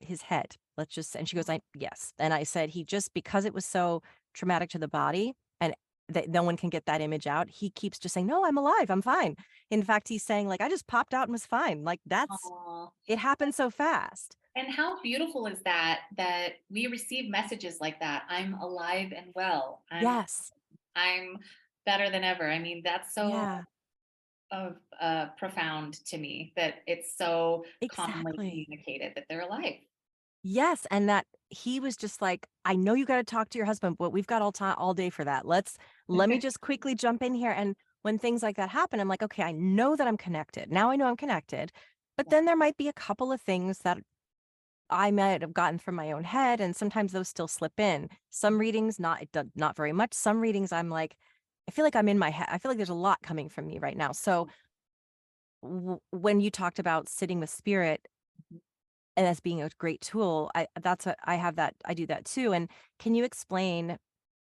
[0.00, 0.56] his head.
[0.76, 2.12] Let's just and she goes, I yes.
[2.18, 4.02] And I said he just because it was so
[4.34, 5.74] traumatic to the body and
[6.08, 8.90] that no one can get that image out, he keeps just saying, No, I'm alive,
[8.90, 9.36] I'm fine.
[9.70, 11.84] In fact, he's saying, like, I just popped out and was fine.
[11.84, 12.88] Like that's Aw.
[13.06, 14.36] it happened so fast.
[14.56, 18.24] And how beautiful is that that we receive messages like that?
[18.28, 19.82] I'm alive and well.
[19.90, 20.52] I'm Yes.
[20.96, 21.38] I'm
[21.86, 22.48] better than ever.
[22.50, 23.62] I mean, that's so Yeah,
[24.50, 29.74] of uh, profound to me that it's so commonly communicated that they're alive.
[30.42, 30.86] Yes.
[30.90, 33.96] And that he was just like, I know you got to talk to your husband,
[33.98, 35.46] but we've got all time all day for that.
[35.46, 35.78] Let's
[36.12, 37.50] let me just quickly jump in here.
[37.50, 40.70] And when things like that happen, I'm like, okay, I know that I'm connected.
[40.70, 41.72] Now I know I'm connected.
[42.16, 42.30] But Yeah.
[42.30, 43.98] then there might be a couple of things that
[44.90, 48.08] I might have gotten from my own head, and sometimes those still slip in.
[48.30, 49.24] Some readings, not
[49.56, 50.14] not very much.
[50.14, 51.16] Some readings, I'm like,
[51.68, 52.46] I feel like I'm in my head.
[52.50, 54.12] I feel like there's a lot coming from me right now.
[54.12, 54.48] So
[55.62, 58.06] w- when you talked about sitting with spirit
[59.16, 62.24] and as being a great tool, I that's what I have that I do that
[62.24, 62.52] too.
[62.52, 63.98] And can you explain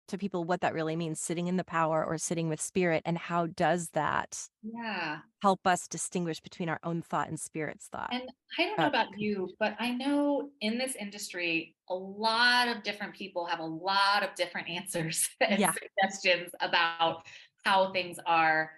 [0.07, 3.17] to people what that really means, sitting in the power or sitting with spirit, and
[3.17, 5.23] how does that Yeah.
[5.41, 8.11] help us distinguish between our own thought and spirit's thought?
[8.11, 12.83] And I don't know about you, but I know in this industry, a lot of
[12.83, 17.25] different people have a lot of different answers and yeah, suggestions about
[17.63, 18.71] how things are,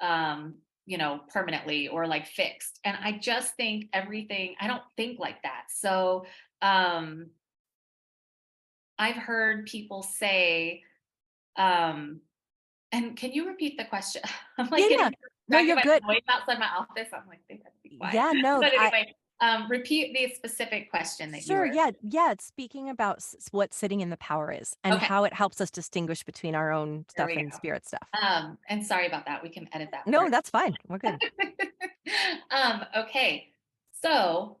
[0.00, 2.80] um, you know, permanently or like fixed.
[2.84, 5.66] And I just think everything, I don't think like that.
[5.70, 6.26] So,
[6.62, 7.30] um,
[8.98, 10.82] I've heard people say,
[11.56, 12.20] um,
[12.92, 14.22] and can you repeat the question?
[14.58, 15.10] I'm like yeah.
[15.48, 16.02] No, you're good.
[16.06, 17.08] noise outside my office.
[17.12, 18.14] I'm like, they have to be quiet.
[18.14, 21.66] Yeah, no, But I anyway, um, repeat the specific question that you Sure.
[21.66, 21.90] Yeah.
[22.02, 22.30] Yeah.
[22.32, 25.32] It's speaking about s- s- what sitting in the power is and Okay, how it
[25.34, 27.56] helps us distinguish between our own stuff and go.
[27.56, 28.06] spirit stuff.
[28.22, 29.42] Um, and sorry about that.
[29.42, 30.30] We can edit that No, part.
[30.30, 30.76] that's fine.
[30.88, 31.18] We're good.
[32.50, 33.48] um, okay,
[34.02, 34.58] so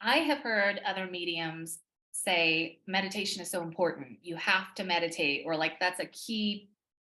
[0.00, 1.78] I have heard other mediums
[2.24, 4.18] say meditation is so important.
[4.22, 6.68] You have to meditate, or like that's a key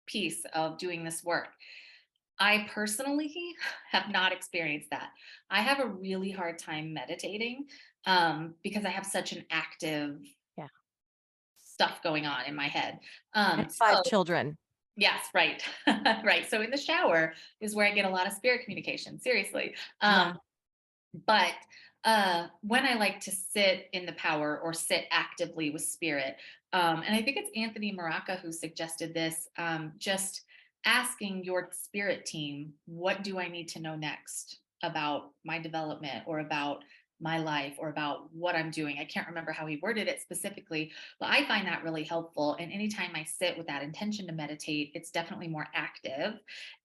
[0.06, 1.48] piece of doing this work.
[2.38, 3.32] I personally
[3.90, 5.10] have not experienced that.
[5.50, 7.66] I have a really hard time meditating
[8.06, 10.18] um, because I have such an active
[10.58, 10.66] Yeah.
[11.62, 13.00] stuff going on in my head.
[13.34, 14.56] Um, five so children.
[14.96, 15.62] Yes, right.
[16.24, 16.48] right.
[16.48, 19.74] So in the shower is where I get a lot of spirit communication, seriously.
[20.02, 20.22] Yeah.
[20.22, 20.38] Um,
[21.26, 21.54] but
[22.04, 26.36] uh, when I like to sit in the power or sit actively with spirit,
[26.72, 30.42] um, and I think it's Anthony Maraca who suggested this, um, just
[30.84, 36.40] asking your spirit team, what do I need to know next about my development or
[36.40, 36.84] about
[37.20, 38.98] my life or about what I'm doing?
[38.98, 42.56] I can't remember how he worded it specifically, but I find that really helpful.
[42.58, 46.34] And anytime I sit with that intention to meditate, it's definitely more active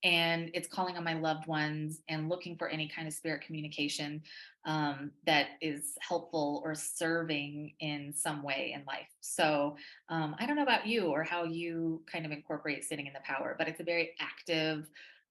[0.03, 4.21] and it's calling on my loved ones and looking for any kind of spirit communication
[4.65, 9.07] um, that is helpful or serving in some way in life.
[9.21, 9.77] So
[10.09, 13.19] um, I don't know about you or how you kind of incorporate sitting in the
[13.23, 14.89] power, but it's a very active,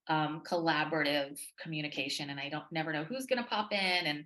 [0.08, 4.24] um, collaborative communication, and I don't never know who's going to pop in and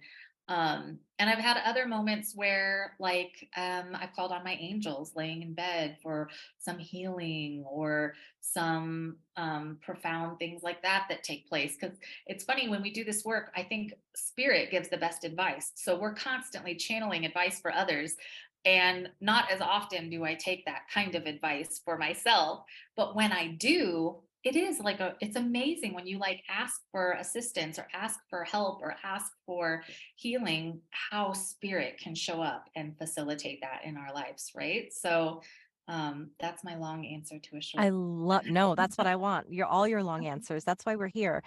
[0.49, 5.43] um and i've had other moments where like um i've called on my angels laying
[5.43, 6.29] in bed for
[6.59, 12.69] some healing or some um profound things like that that take place because it's funny
[12.69, 16.75] when we do this work i think spirit gives the best advice so we're constantly
[16.75, 18.17] channeling advice for others
[18.65, 22.65] and not as often do i take that kind of advice for myself
[22.97, 27.13] but when i do it is like a it's amazing when you like ask for
[27.13, 29.83] assistance or ask for help or ask for
[30.17, 35.41] healing how spirit can show up and facilitate that in our lives right so
[35.89, 39.53] um that's my long answer to a short I love, no, that's what I want.
[39.53, 40.65] Your all your long answers.
[40.65, 41.43] That's why we're here.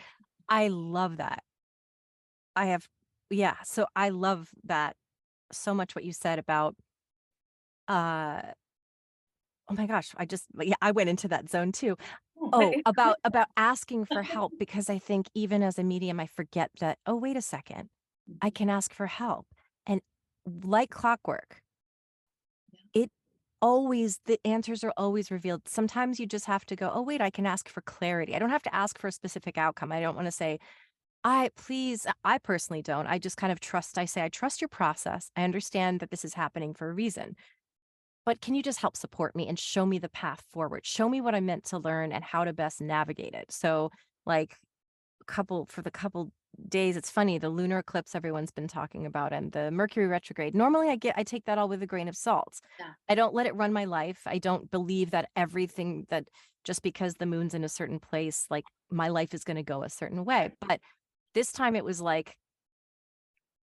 [0.49, 1.43] I love that.
[2.55, 2.87] I have,
[3.29, 3.55] yeah.
[3.63, 4.95] So I love that
[5.51, 6.75] so much what you said about,
[7.87, 8.41] uh,
[9.69, 11.97] oh my gosh, I just, yeah, I went into that zone too.
[12.53, 16.71] Oh, about about asking for help because I think even as a medium, I forget
[16.79, 17.89] that, oh, wait a second,
[18.41, 18.53] I mm-hmm.
[18.53, 19.47] can ask for help.
[19.85, 20.01] And
[20.63, 21.61] like clockwork,
[22.93, 23.09] it
[23.61, 25.67] always, the answers are always revealed.
[25.67, 28.35] Sometimes you just have to go, oh, wait, I can ask for clarity.
[28.35, 29.91] I don't have to ask for a specific outcome.
[29.91, 30.59] I don't want to say,
[31.23, 33.07] I please, I personally don't.
[33.07, 33.97] I just kind of trust.
[33.97, 35.31] I say, I trust your process.
[35.35, 37.35] I understand that this is happening for a reason.
[38.25, 40.85] But can you just help support me and show me the path forward?
[40.85, 43.51] Show me what I'm meant to learn and how to best navigate it.
[43.51, 43.91] So,
[44.25, 44.57] like,
[45.27, 46.31] couple for the couple
[46.69, 46.97] days.
[46.97, 50.55] It's funny, the lunar eclipse everyone's been talking about and the Mercury retrograde.
[50.55, 52.59] Normally I get I take that all with a grain of salt.
[52.79, 52.91] Yeah.
[53.09, 54.21] I don't let it run my life.
[54.25, 56.25] I don't believe that everything that
[56.63, 59.83] just because the moon's in a certain place, like my life is going to go
[59.83, 60.51] a certain way.
[60.65, 60.79] But
[61.33, 62.35] this time it was like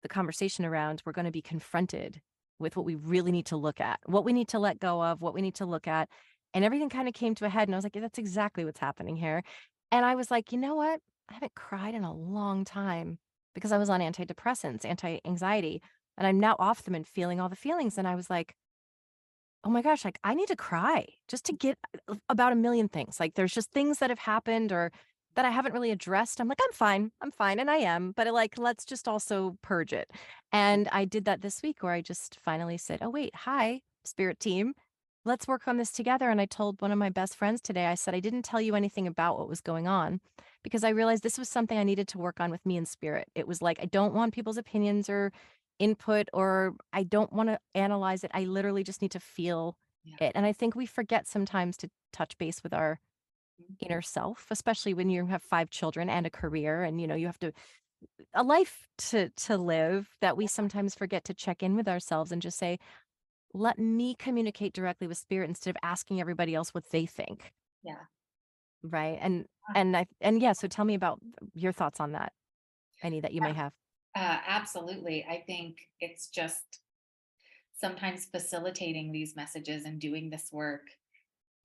[0.02, 2.20] the conversation around we're going to be confronted
[2.58, 5.20] with what we really need to look at, what we need to let go of,
[5.20, 6.08] what we need to look at.
[6.54, 7.68] And everything kind of came to a head.
[7.68, 9.42] And I was like, yeah, that's exactly what's happening here.
[9.92, 11.00] And I was like, you know what?
[11.28, 13.18] I haven't cried in a long time
[13.54, 15.82] because I was on antidepressants, anti anxiety,
[16.16, 17.98] and I'm now off them and feeling all the feelings.
[17.98, 18.54] And I was like,
[19.64, 21.76] oh my gosh, like I need to cry just to get
[22.08, 23.20] uh, about a million things.
[23.20, 24.92] Like there's just things that have happened or
[25.34, 26.40] that I haven't really addressed.
[26.40, 27.12] I'm like, I'm fine.
[27.20, 27.58] I'm fine.
[27.60, 28.12] And I am.
[28.12, 30.10] But like, let's just also purge it.
[30.52, 34.40] And I did that this week where I just finally said, oh, wait, hi, spirit
[34.40, 34.74] team.
[35.24, 36.30] Let's work on this together.
[36.30, 38.74] And I told one of my best friends today, I said, I didn't tell you
[38.74, 40.20] anything about what was going on
[40.62, 43.28] because I realized this was something I needed to work on with me in spirit.
[43.34, 45.32] It was like, I don't want people's opinions or
[45.78, 48.30] input, or I don't want to analyze it.
[48.34, 50.16] I literally just need to feel Yeah.
[50.28, 50.32] it.
[50.34, 52.98] And I think we forget sometimes to touch base with our.
[53.80, 57.26] Inner self, especially when you have five children and a career and you know you
[57.26, 57.52] have to
[58.34, 62.42] a life to to live that we sometimes forget to check in with ourselves and
[62.42, 62.78] just say,
[63.54, 67.52] let me communicate directly with spirit instead of asking everybody else what they think.
[67.82, 68.04] Yeah.
[68.82, 69.18] Right.
[69.20, 71.20] And and I and yeah, so tell me about
[71.54, 72.32] your thoughts on that.
[73.02, 73.72] Any that you may have.
[74.16, 75.24] Uh, absolutely.
[75.28, 76.80] I think it's just
[77.80, 80.82] sometimes facilitating these messages and doing this work.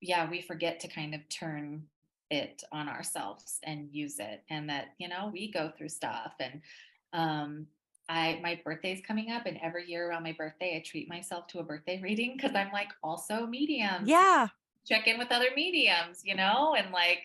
[0.04, 1.84] Yeah, we forget to kind of turn
[2.30, 4.42] it on ourselves and use it.
[4.50, 6.34] And that, you know, we go through stuff.
[6.40, 6.60] And
[7.12, 7.66] um,
[8.08, 11.60] I my birthday's coming up, and every year around my birthday, I treat myself to
[11.60, 14.04] a birthday reading because I'm like also medium.
[14.04, 14.48] Yeah.
[14.86, 17.20] Check in with other mediums, you know, and like,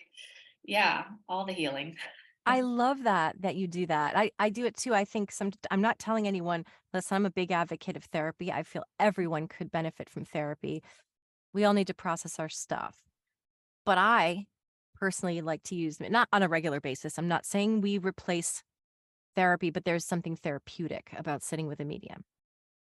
[0.64, 1.96] yeah, all the healing.
[2.46, 4.16] I love that that you do that.
[4.16, 4.94] I I do it too.
[4.94, 6.64] I think some I'm not telling anyone,
[6.94, 8.50] listen, I'm a big advocate of therapy.
[8.50, 10.82] I feel everyone could benefit from therapy.
[11.52, 13.02] We all need to process our stuff.
[13.84, 14.46] But I
[14.94, 17.18] personally like to use not on a regular basis.
[17.18, 18.62] I'm not saying we replace
[19.36, 22.24] therapy, but there's something therapeutic about sitting with a medium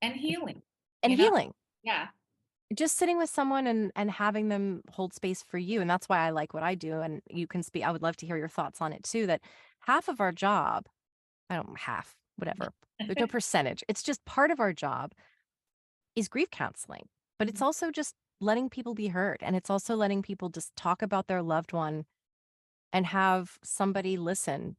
[0.01, 0.63] and healing.
[1.03, 1.23] and You know?
[1.25, 1.53] healing.
[1.83, 2.09] Yeah.
[2.73, 5.81] Just sitting with someone and and having them hold space for you.
[5.81, 6.99] And that's why I like what I do.
[7.01, 7.83] And you can speak.
[7.83, 9.27] I would love to hear your thoughts on it too.
[9.27, 9.41] That
[9.81, 10.87] half of our job,
[11.49, 12.73] I don't half, whatever.
[13.07, 13.83] There's no percentage.
[13.89, 15.13] It's just part of our job
[16.15, 17.65] is grief counseling, but it's Mhm.
[17.65, 19.37] also just letting people be heard.
[19.41, 22.05] And it's also letting people just talk about their loved one
[22.93, 24.77] and have somebody listen.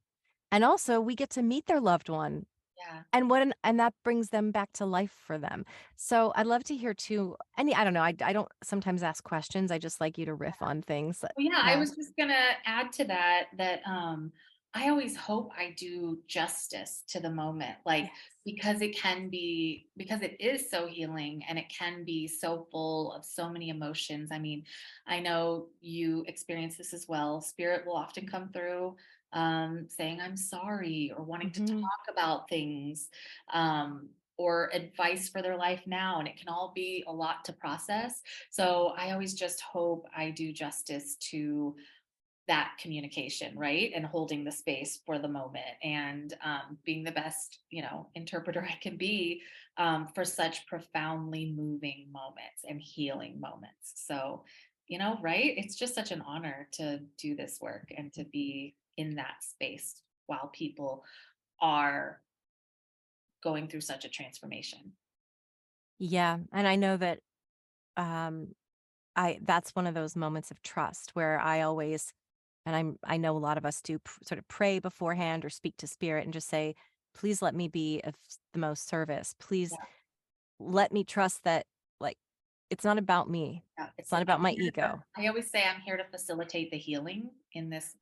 [0.52, 2.46] And also we get to meet their loved one
[2.78, 3.04] Yeah.
[3.12, 5.64] and what an, and that brings them back to life for them.
[5.96, 7.36] So I'd love to hear too.
[7.58, 8.02] Any, I don't know.
[8.02, 9.70] I, I don't sometimes ask questions.
[9.72, 11.24] I just like you to riff on things.
[11.36, 14.32] Well, yeah, I was just gonna add to that that um
[14.74, 18.10] I always hope I do justice to the moment, like
[18.44, 23.12] because it can be because it is so healing and it can be so full
[23.12, 24.30] of so many emotions.
[24.30, 24.64] I mean,
[25.06, 27.40] I know you experience this as well.
[27.40, 28.96] Spirit will often come through
[29.32, 31.80] um saying I'm sorry or wanting to Mhm.
[31.80, 33.08] talk about things
[33.52, 37.52] um or advice for their life now and it can all be a lot to
[37.54, 38.22] process.
[38.50, 41.74] So I always just hope I do justice to
[42.48, 43.90] that communication, right?
[43.94, 48.62] And holding the space for the moment and um, being the best, you know, interpreter
[48.70, 49.42] I can be
[49.78, 53.94] um, for such profoundly moving moments and healing moments.
[53.94, 54.44] So,
[54.86, 55.54] you know, right?
[55.56, 60.02] It's just such an honor to do this work and to be in that space
[60.26, 61.04] while people
[61.60, 62.20] are
[63.42, 64.92] going through such a transformation.
[65.98, 66.38] Yeah.
[66.52, 67.18] And I know that
[67.96, 68.48] um
[69.14, 72.12] I that's one of those moments of trust where I always
[72.66, 75.50] and I'm I know a lot of us do p- sort of pray beforehand or
[75.50, 76.74] speak to spirit and just say,
[77.14, 78.14] please let me be of
[78.52, 79.34] the most service.
[79.38, 79.86] Please Yeah.
[80.58, 81.66] let me trust that
[82.00, 82.18] like
[82.70, 83.64] it's not about me.
[83.78, 85.02] Yeah, It's not about my ego.
[85.16, 87.94] I always say I'm here to facilitate the healing in this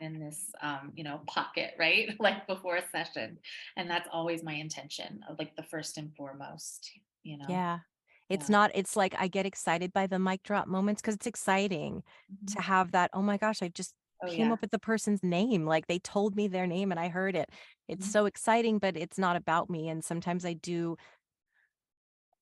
[0.00, 2.14] in this um, you know, pocket, right?
[2.20, 3.38] like before a session.
[3.76, 6.90] And that's always my intention of like the first and foremost,
[7.22, 7.46] you know.
[7.48, 7.80] Yeah.
[8.28, 8.52] It's Yeah.
[8.52, 12.54] not, it's like I get excited by the mic drop moments because it's exciting Mhm.
[12.56, 13.10] to have that.
[13.12, 14.52] Oh my gosh, I just Oh came yeah.
[14.52, 15.66] up with the person's name.
[15.66, 17.50] Like they told me their name and I heard it.
[17.88, 18.12] It's Mhm.
[18.12, 19.88] so exciting, but it's not about me.
[19.88, 20.96] And sometimes I do.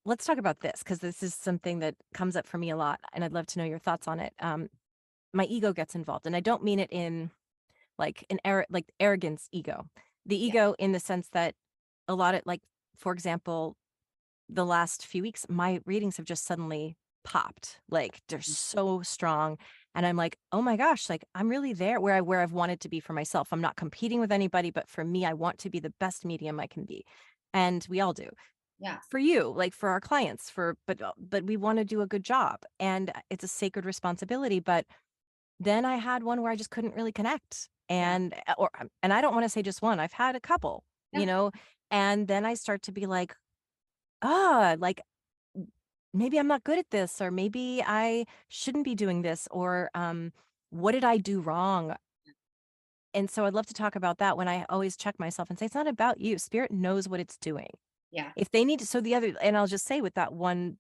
[0.05, 3.01] Let's talk about this because this is something that comes up for me a lot.
[3.13, 4.33] And I'd love to know your thoughts on it.
[4.41, 4.69] Um,
[5.35, 6.27] my ego gets involved.
[6.27, 7.31] And I don't mean it in
[7.99, 9.87] like an ar- like arrogance ego.
[10.27, 10.55] The Yeah.
[10.55, 11.55] ego in the sense that
[12.09, 12.63] a lot of like,
[12.97, 13.77] for example,
[14.49, 17.81] the last few weeks, my readings have just suddenly popped.
[17.91, 18.57] Like they're Mhm.
[18.57, 19.59] so strong.
[19.95, 22.81] And I'm like, "Oh my gosh, like I'm really there where I where I've wanted
[22.81, 23.53] to be for myself.
[23.53, 26.61] I'm not competing with anybody, but for me, I want to be the best medium
[26.61, 27.05] I can be."
[27.55, 28.31] And we all do.
[28.79, 29.01] Yeah.
[29.11, 32.07] For you, like for our clients, for but uh, but we want to do a
[32.07, 34.87] good job and uh, it's a sacred responsibility, but
[35.61, 39.13] then I had one where I just couldn't really connect and uh, or um, and
[39.13, 40.01] I don't want to say just one.
[40.01, 41.53] I've had a couple, you know,
[41.91, 43.37] and then I start to be like,
[44.23, 45.03] "Ah, like
[46.13, 50.33] maybe I'm not good at this or maybe I shouldn't be doing this or um
[50.71, 51.97] what did I do wrong?
[53.13, 55.67] And so I'd love to talk about that when I always check myself and say
[55.67, 56.39] it's not about you.
[56.39, 57.71] Spirit knows what it's doing.
[58.13, 58.31] Yeah.
[58.37, 60.79] If they need to so the other and I'll just say with that one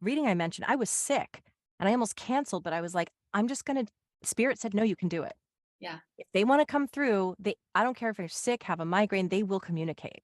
[0.00, 1.42] reading I mentioned, I was sick
[1.78, 3.84] and I almost canceled, but I was like, I'm just gonna
[4.22, 5.34] Spirit said no, you can do it.
[5.80, 5.98] Yeah.
[6.16, 8.84] If they want to come through, they I don't care if you're sick, have a
[8.84, 10.22] migraine, they will communicate.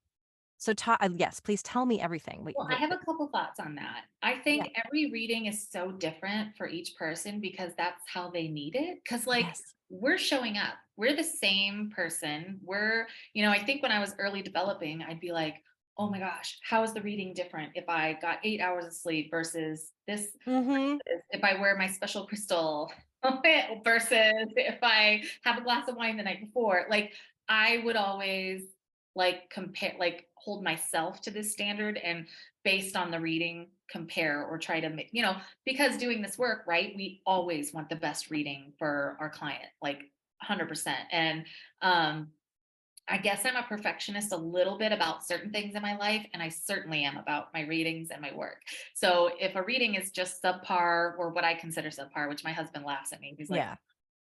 [0.65, 2.43] So ta- uh, yes, please tell me everything.
[2.43, 4.05] Wait, Well, I have a couple thoughts on that.
[4.23, 4.43] I yeah.
[4.45, 9.01] think every reading is so different for each person because that's how they need it.
[9.05, 9.75] Because, like, Yes.
[9.91, 12.59] we're showing up, we're the same person.
[12.63, 15.57] We're, you know, I think when I was early developing, I'd be like,
[15.99, 19.31] oh my gosh, how is the reading different if I got eight hours of sleep
[19.31, 20.93] versus this, Mm-hmm.
[20.93, 22.91] versus if I wear my special crystal
[23.85, 26.87] versus if I have a glass of wine the night before?
[26.89, 27.13] Like,
[27.51, 28.63] I would always
[29.15, 32.27] like compare like hold myself to this standard and
[32.65, 36.65] based on the reading compare or try to make you know because doing this work
[36.67, 40.11] right we always want the best reading for our client like
[40.49, 41.45] 100% and
[41.83, 42.29] um
[43.07, 46.43] I guess I'm a perfectionist a little bit about certain things in my life, and
[46.43, 48.63] I certainly am about my readings and my work.
[48.95, 52.85] So if a reading is just subpar or what I consider subpar, which my husband
[52.87, 53.75] laughs at me, he's like, Yeah.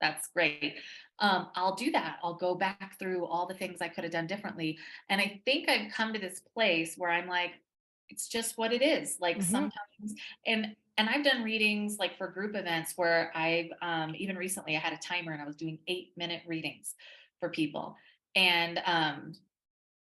[0.04, 0.76] That's great.
[1.20, 2.20] Um, I'll do that.
[2.24, 4.78] I'll go back through all the things I could have done differently.
[5.10, 7.52] And I think I've come to this place where I'm like,
[8.10, 9.18] it's just what it is.
[9.20, 9.44] Like Mm-hmm.
[9.44, 14.76] sometimes, and and I've done readings like for group events where I've um, even recently
[14.76, 16.96] I had a timer and I was doing eight minute readings
[17.40, 17.96] for people,
[18.36, 19.36] and um,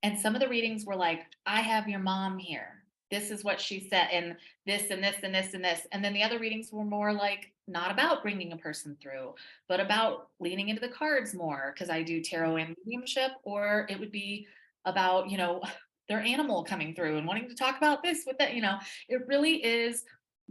[0.04, 2.81] and some of the readings were like, I have your mom here.
[3.12, 5.86] This is what she said, and this and this and this and this.
[5.91, 9.36] And then the other readings were more like not about bringing a person through,
[9.67, 14.00] but about leaning into the cards more because I do tarot and mediumship, or it
[14.00, 14.47] would be
[14.86, 15.62] about, you know,
[16.10, 19.26] their animal coming through and wanting to talk about this with that, you know, it
[19.28, 20.04] really is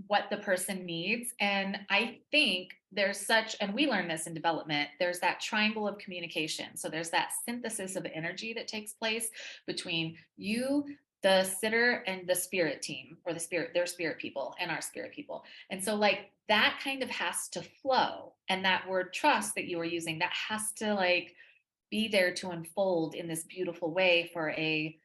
[0.06, 1.34] what the person needs.
[1.40, 5.98] And I think there's such, and we learn this in development, there's that triangle of
[5.98, 6.76] communication.
[6.76, 9.28] So there's that synthesis of energy that takes place
[9.66, 10.86] between you,
[11.22, 15.12] the sitter, and the spirit team, or the spirit, their spirit people, and our spirit
[15.12, 15.44] people.
[15.70, 18.32] And so, like, that kind of has to flow.
[18.48, 21.34] And that word trust that you were using, that has to like
[21.90, 24.96] be there to unfold in this beautiful way for a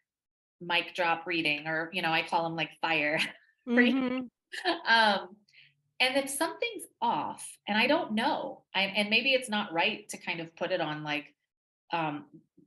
[0.62, 3.19] mic drop reading, or, you know, I call them like fire.
[3.65, 4.30] reading.
[4.65, 4.91] Mm-hmm.
[4.91, 5.36] um,
[5.99, 10.17] and if something's off, and I don't know, I, and maybe it's not right to
[10.17, 11.34] kind of put it on like
[11.93, 12.25] um,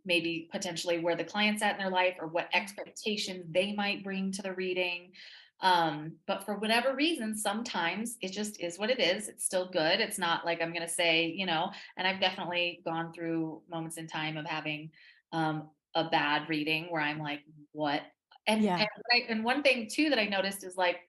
[0.08, 4.32] maybe potentially where the client's at in their life or what expectations they might bring
[4.32, 5.12] to the reading.
[5.60, 9.28] Um, but for whatever reason, sometimes it just is what it is.
[9.28, 10.00] It's still good.
[10.00, 13.96] It's not like I'm going to say, you know, and I've definitely gone through moments
[13.96, 14.90] in time of having
[15.32, 17.40] um, a bad reading where I'm like,
[17.72, 18.02] what?
[18.46, 18.78] And, Yeah.
[18.78, 21.07] and, I, and one thing too that I noticed is like,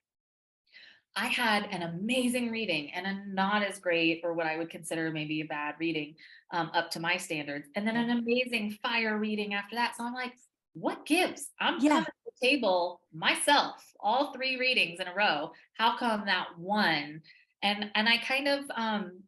[1.16, 5.10] I had an amazing reading and a not as great, or what I would consider
[5.10, 6.14] maybe a bad reading,
[6.52, 9.96] um, up to my standards, and then an amazing fire reading after that.
[9.96, 10.34] So I'm like,
[10.72, 11.50] what gives?
[11.60, 11.90] I'm Yeah.
[11.90, 15.52] coming to the table myself, all three readings in a row.
[15.74, 17.22] How come that one?
[17.62, 19.22] And and I kind of um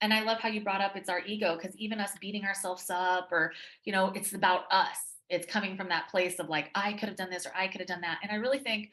[0.00, 2.86] and I love how you brought up it's our ego because even us beating ourselves
[2.90, 3.52] up or
[3.84, 4.96] you know it's about us.
[5.28, 7.80] It's coming from that place of like I could have done this or I could
[7.80, 8.18] have done that.
[8.22, 8.90] And I really think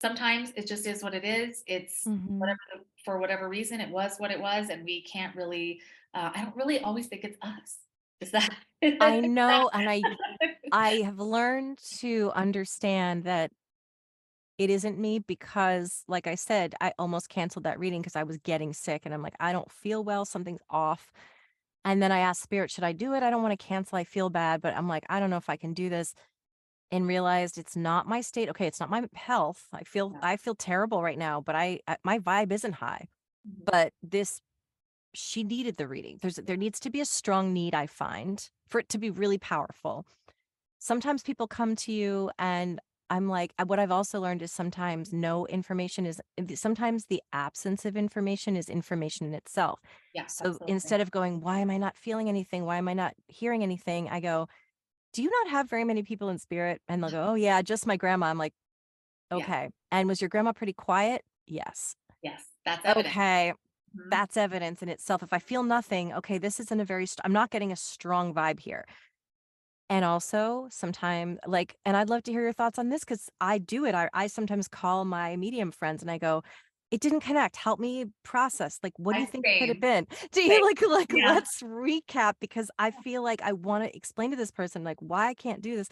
[0.00, 1.62] sometimes it just is what it is.
[1.66, 2.38] It's Mm-hmm.
[2.38, 5.80] whatever the, for whatever reason it was what it was, and we can't really.
[6.14, 7.78] Uh, I don't really always think it's us.
[8.20, 8.54] Is that?
[9.00, 10.02] I know, and I
[10.72, 13.50] I have learned to understand that
[14.58, 18.38] it isn't me because, like I said, I almost canceled that reading because I was
[18.38, 21.12] getting sick and I'm like, I don't feel well, something's off.
[21.84, 23.22] And then I asked Spirit, should I do it?
[23.22, 23.96] I don't want to cancel.
[23.98, 26.12] I feel bad, but I'm like, I don't know if I can do this.
[26.90, 28.48] And realized it's not my state.
[28.48, 29.68] Okay, it's not my health.
[29.72, 30.20] I feel Yeah.
[30.22, 33.08] I feel terrible right now, but I, I my vibe isn't high.
[33.44, 33.68] Mhm.
[33.70, 34.40] But this
[35.14, 36.18] she needed the reading.
[36.22, 39.38] There's there needs to be a strong need, I find, for it to be really
[39.38, 40.06] powerful.
[40.80, 42.80] Sometimes people come to you and
[43.10, 46.20] I'm like, uh, what I've also learned is sometimes no information is
[46.56, 49.80] sometimes the absence of information is information in itself.
[50.12, 50.68] Yes, So absolutely.
[50.68, 52.64] instead of going, why am I not feeling anything?
[52.64, 54.08] Why am I not hearing anything?
[54.10, 54.48] I go,
[55.12, 56.80] do you not have very many people in spirit?
[56.88, 58.26] And they'll go, oh yeah, just my grandma.
[58.26, 58.54] I'm like,
[59.30, 59.38] Yeah.
[59.38, 59.70] okay.
[59.90, 61.22] And was your grandma pretty quiet?
[61.46, 61.96] Yes.
[62.22, 63.14] Yes, that's evidence.
[63.14, 63.52] Okay.
[63.96, 64.10] Mhm.
[64.10, 65.22] that's evidence in itself.
[65.22, 68.34] If I feel nothing, okay, this isn't a very, st- I'm not getting a strong
[68.34, 68.84] vibe here.
[69.90, 73.56] And also sometime like, and I'd love to hear your thoughts on this because I
[73.56, 73.94] do it.
[73.94, 76.42] I, I sometimes call my medium friends and I go,
[76.90, 77.56] it didn't connect.
[77.56, 78.78] Help me process.
[78.82, 80.06] Like, what do you think it could have been?
[80.32, 81.32] Do you like, like, Yeah.
[81.32, 85.28] let's recap because I feel like I want to explain to this person, like, why
[85.28, 85.88] I can't do this.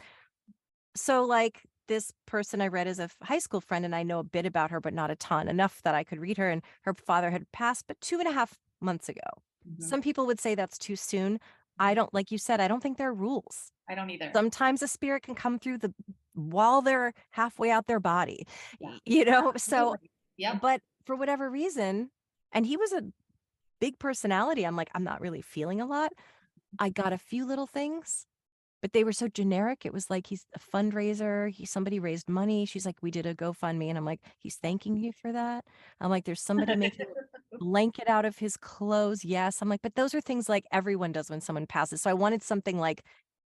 [0.94, 4.24] So, like, this person I read as a high school friend, and I know a
[4.24, 6.48] bit about her, but not a ton, enough that I could read her.
[6.50, 9.20] And her father had passed, but two and a half months ago.
[9.68, 9.82] Mhm.
[9.82, 11.38] Some people would say that's too soon.
[11.78, 13.70] I don't, like you said, I don't think there are rules.
[13.88, 14.30] I don't either.
[14.32, 15.94] Sometimes a spirit can come through the
[16.32, 18.46] while they're halfway out their body,
[18.80, 18.96] Yeah.
[19.04, 19.52] you know?
[19.56, 19.96] So,
[20.36, 20.60] Yep.
[20.60, 22.10] but for whatever reason,
[22.52, 23.02] and he was a
[23.80, 26.12] big personality, I'm like, I'm not really feeling a lot.
[26.78, 28.26] I got a few little things,
[28.82, 29.86] but they were so generic.
[29.86, 31.50] It was like he's a fundraiser.
[31.50, 32.66] He somebody raised money.
[32.66, 35.64] She's like, we did a GoFundMe, and I'm like, he's thanking you for that.
[36.00, 37.06] I'm like, there's somebody making
[37.54, 39.24] a blanket out of his clothes.
[39.24, 42.02] Yes, I'm like, but those are things like everyone does when someone passes.
[42.02, 43.02] So I wanted something like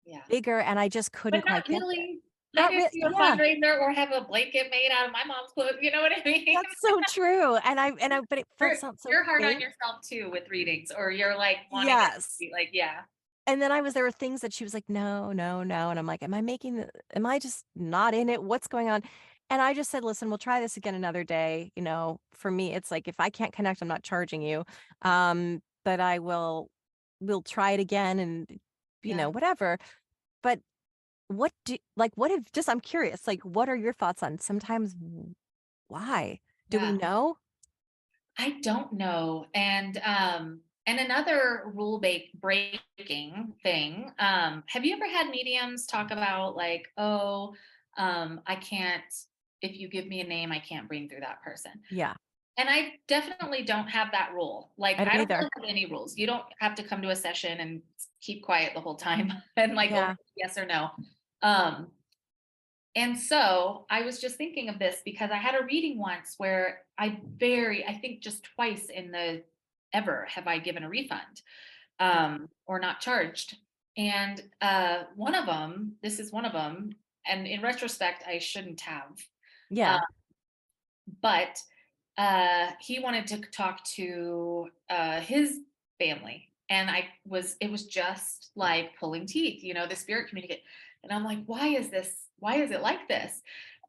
[0.06, 0.22] Yeah.
[0.30, 2.22] bigger, and I just couldn't But not really.
[2.54, 5.52] Not I didn't do a fundraiser or have a blanket made out of my mom's
[5.54, 5.76] clothes.
[5.82, 6.46] You know what I mean?
[6.54, 7.56] That's so true.
[7.58, 10.50] And I and I, but it You're, felt so you're hard on yourself too with
[10.50, 12.38] readings, or you're like wanting it to Yes.
[12.40, 13.02] be like, yeah,
[13.48, 15.90] and then I was there were things that she was like, no, no, no.
[15.90, 18.42] And I'm like, am I making the, am I just not in it?
[18.44, 19.02] What's going on?
[19.50, 21.72] And I just said, listen, we'll try this again another day.
[21.76, 24.64] You know, for me, it's like if I can't connect, I'm not charging you.
[25.02, 26.70] Um, but I will
[27.20, 28.48] we'll try it again and
[29.04, 29.18] you Yeah.
[29.18, 29.78] know, whatever.
[30.44, 30.60] But
[31.32, 34.96] what do like what if just I'm curious, like what are your thoughts on sometimes
[35.88, 36.40] why?
[36.70, 36.92] Do yeah.
[36.92, 37.38] we know?
[38.38, 39.46] I don't know.
[39.54, 44.12] And um, and another rule ba- breaking thing.
[44.20, 47.54] Um, have you ever had mediums talk about like, oh,
[47.98, 49.04] um, I can't.
[49.62, 51.72] If you give me a name, I can't bring through that person.
[51.92, 52.14] Yeah.
[52.58, 54.72] And I definitely don't have that rule.
[54.78, 56.18] Like I I don't don't, really have any rules.
[56.18, 57.82] You don't have to come to a session and
[58.22, 60.02] keep quiet the whole time and like Yeah.
[60.02, 60.90] only yes or no.
[61.42, 61.88] Um
[62.96, 66.82] and so I was just thinking of this because I had a reading once where
[66.98, 69.44] I very, I think just twice in the
[69.94, 71.42] ever have I given a refund
[72.00, 73.58] um or not charged.
[73.98, 76.92] And uh one of them, this is one of them,
[77.26, 79.18] and in retrospect, I shouldn't have
[79.70, 80.00] Yeah.
[81.22, 81.62] but
[82.18, 85.60] uh he wanted to talk to uh his
[86.00, 90.62] family and i was it was just like pulling teeth you know the spirit communicate
[91.04, 93.42] and i'm like why is this why is it like this?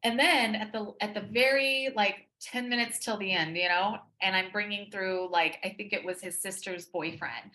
[0.04, 3.96] And then at the at the very like 10 minutes till the end you know
[4.20, 7.50] and i'm bringing through like i think it was his sister's boyfriend.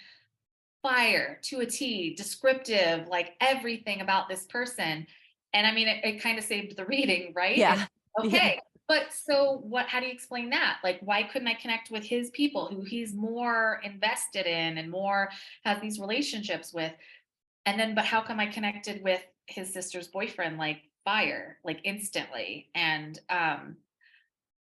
[0.82, 5.06] Fire to a t descriptive like everything about this person.
[5.54, 7.58] And i mean it, it kind of saved the reading right?
[7.58, 7.86] Yeah.
[8.18, 8.38] And Yeah.
[8.38, 10.78] okay but so what how do you explain that?
[10.84, 15.30] Like why couldn't i connect with his people who he's more invested in and more
[15.66, 16.94] has these relationships with?
[17.66, 22.70] And then but how come i connected with his sister's boyfriend like fire like instantly
[22.76, 23.78] and um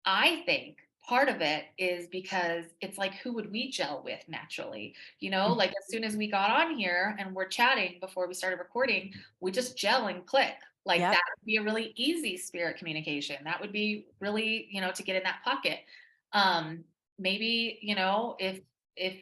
[0.06, 0.78] i think
[1.10, 4.94] part of it is because it's like who would we gel with naturally?
[5.20, 8.36] You know like as soon as we got on here and we're chatting before we
[8.36, 10.54] started recording we just gel and click.
[10.86, 11.12] Like Yep.
[11.12, 13.38] that would be a really easy spirit communication.
[13.44, 15.80] That would be really you know to get in that pocket.
[16.32, 16.84] Um
[17.18, 18.60] maybe you know if
[18.96, 19.16] if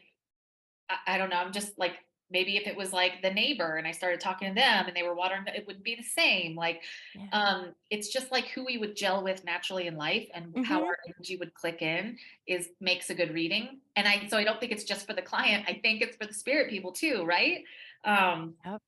[0.90, 1.94] I, I don't know i'm just like
[2.30, 5.04] maybe if it was like the neighbor and i started talking to them and they
[5.04, 6.84] were watering it wouldn't be the same like
[7.16, 7.28] Yeah.
[7.32, 10.86] um it's just like who we would gel with naturally in life and how Mhm.
[10.88, 12.18] our energy would click in
[12.48, 15.22] is makes a good reading and i so i don't think it's just for the
[15.22, 17.64] client i think it's for the spirit people too right
[18.06, 18.82] um Yep.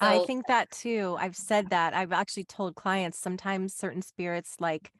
[0.00, 1.16] I think that too.
[1.18, 1.94] I've said that.
[1.94, 4.90] I've actually told clients sometimes certain spirits like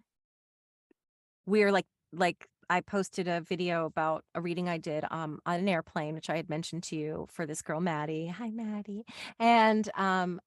[1.47, 5.69] we're like like I posted a video about a reading I did um on an
[5.69, 8.29] airplane, which I had mentioned to you for this girl Maddie.
[8.29, 9.05] Hi Maddie.
[9.39, 10.41] And um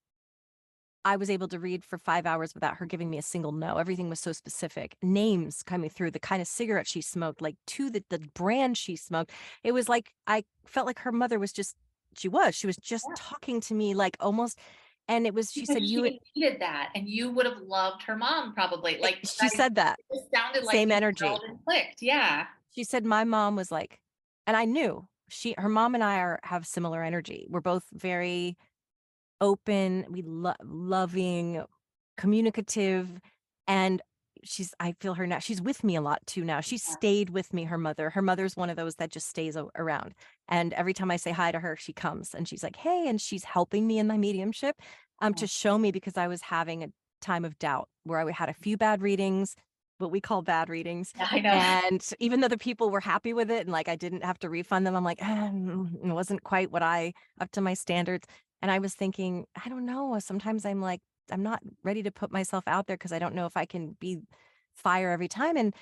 [1.04, 3.76] I was able to read for five hours without her giving me a single no.
[3.76, 4.96] Everything was so specific.
[5.02, 8.96] Names coming through, the kind of cigarette she smoked, like to the, the brand she
[8.96, 9.30] smoked.
[9.62, 11.76] It was like I felt like her mother was just
[12.16, 12.54] she was.
[12.54, 13.14] She was just Yeah.
[13.16, 14.58] talking to me like almost
[15.08, 18.16] and it was she said you would needed that and you would have loved her
[18.16, 19.98] mom probably like she I- said that.
[20.10, 21.28] it sounded like same energy.
[21.66, 23.98] clicked yeah She said my mom was like
[24.46, 27.46] and I knew she her mom and I are have similar energy.
[27.50, 28.56] We're both very
[29.40, 31.62] open, we love loving,
[32.16, 33.08] communicative
[33.66, 34.00] and
[34.44, 35.38] she's I feel her now.
[35.38, 36.60] She's with me a lot too now.
[36.60, 36.94] She Yeah.
[36.94, 38.10] stayed with me her mother.
[38.10, 40.14] Her mother's one of those that just stays around.
[40.48, 43.20] And every time I say hi to her, she comes and she's like, "Hey," and
[43.20, 44.80] she's helping me in my mediumship
[45.20, 45.42] um Yeah.
[45.42, 46.88] to show me because I was having a
[47.20, 49.54] time of doubt where I had a few bad readings
[49.98, 51.12] what we call bad readings.
[51.14, 51.60] Yeah, I know.
[51.60, 54.50] And even though the people were happy with it and like I didn't have to
[54.50, 58.26] refund them, I'm like, "Ah, mm, it wasn't quite what I up to my standards.
[58.62, 60.18] And I was thinking, I don't know.
[60.20, 61.00] Sometimes I'm like,
[61.30, 63.96] I'm not ready to put myself out there because I don't know if I can
[64.00, 64.20] be
[64.74, 65.56] fire every time.
[65.56, 65.74] And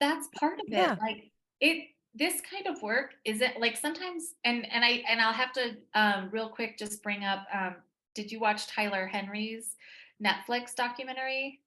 [0.00, 0.98] That's part of yeah, it.
[1.00, 1.30] Like
[1.60, 5.76] it this kind of work isn't like sometimes and and I and I'll have to
[5.94, 7.76] um real quick just bring up um
[8.14, 9.76] did you watch Tyler Henry's
[10.22, 11.60] Netflix documentary?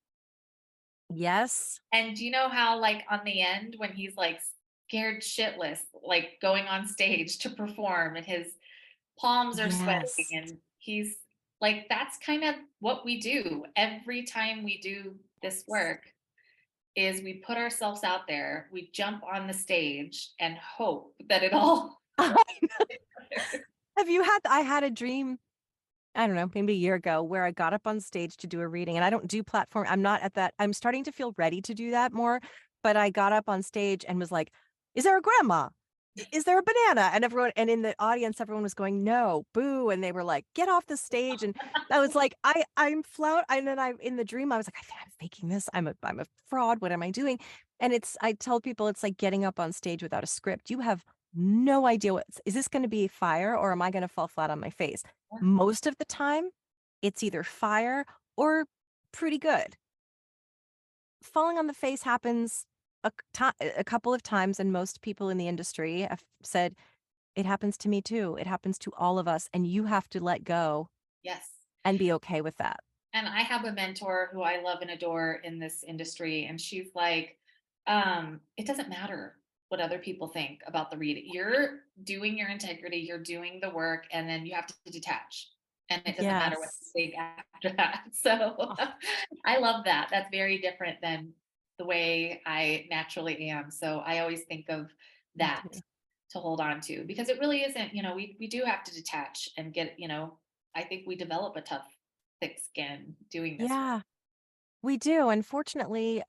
[1.10, 4.42] yes, And do you know how like on the end when he's like
[4.88, 8.54] scared shitless like going on stage to perform and his
[9.20, 11.18] palms are sweating and he's
[11.62, 16.04] like that's kind of what we do every time we do this work
[16.96, 21.54] is we put ourselves out there, we jump on the stage and hope that it
[21.54, 22.02] all
[23.98, 25.38] Have you had, I had a dream
[26.16, 28.62] I don't know, maybe a year ago where I got up on stage to do
[28.62, 29.86] a reading and I don't do platform.
[29.88, 30.54] I'm not at that.
[30.60, 32.42] I'm starting to feel ready to do that more.
[32.84, 34.52] But I got up on stage and was like,
[34.96, 35.70] is there a grandma?
[36.32, 37.12] Is there a banana?
[37.14, 39.90] And everyone, and in the audience, everyone was going, no, boo.
[39.90, 41.44] And they were like, get off the stage.
[41.44, 41.56] And
[41.92, 43.46] I was like, I, I'm flout.
[43.50, 45.70] And then I'm in the dream, I was like, I think I'm faking this.
[45.74, 46.82] I'm a, I'm a fraud.
[46.82, 47.40] What am I doing?
[47.80, 50.70] And it's, I tell people it's like getting up on stage without a script.
[50.70, 51.04] You have
[51.34, 54.28] no idea what, is this going to be fire or am I going to fall
[54.28, 55.04] flat on my face?
[55.40, 56.50] Most of the time,
[57.02, 58.06] it's either fire
[58.36, 58.66] or
[59.12, 59.76] pretty good.
[61.22, 62.66] Falling on the face happens
[63.04, 66.76] a, ti- a couple of times, and most people in the industry have said
[67.36, 68.38] it happens to me too.
[68.40, 70.90] It happens to all of us, and you have to let go
[71.24, 71.50] yes.
[71.86, 72.80] and be okay with that.
[73.14, 76.90] And I have a mentor who I love and adore in this industry and she's
[76.94, 77.38] like
[77.88, 79.36] um it doesn't matter
[79.70, 81.24] what other people think about the read.
[81.26, 85.50] You're doing your integrity, you're doing the work and then you have to detach.
[85.90, 86.92] And it doesn't matter what Yes.
[86.96, 87.16] you think
[87.54, 88.04] after that.
[88.14, 88.76] So
[89.46, 90.10] I love that.
[90.12, 91.34] That's very different than
[91.80, 93.72] the way I naturally am.
[93.72, 94.92] So I always think of
[95.38, 95.66] that
[96.32, 98.94] to hold on to because it really isn't, you know, we we do have to
[98.94, 100.38] detach and get, you know,
[100.76, 101.88] I think we develop a tough,
[102.40, 103.72] thick skin doing this work.
[103.72, 104.02] Yeah,
[104.84, 105.30] we do.
[105.30, 106.22] Unfortunately,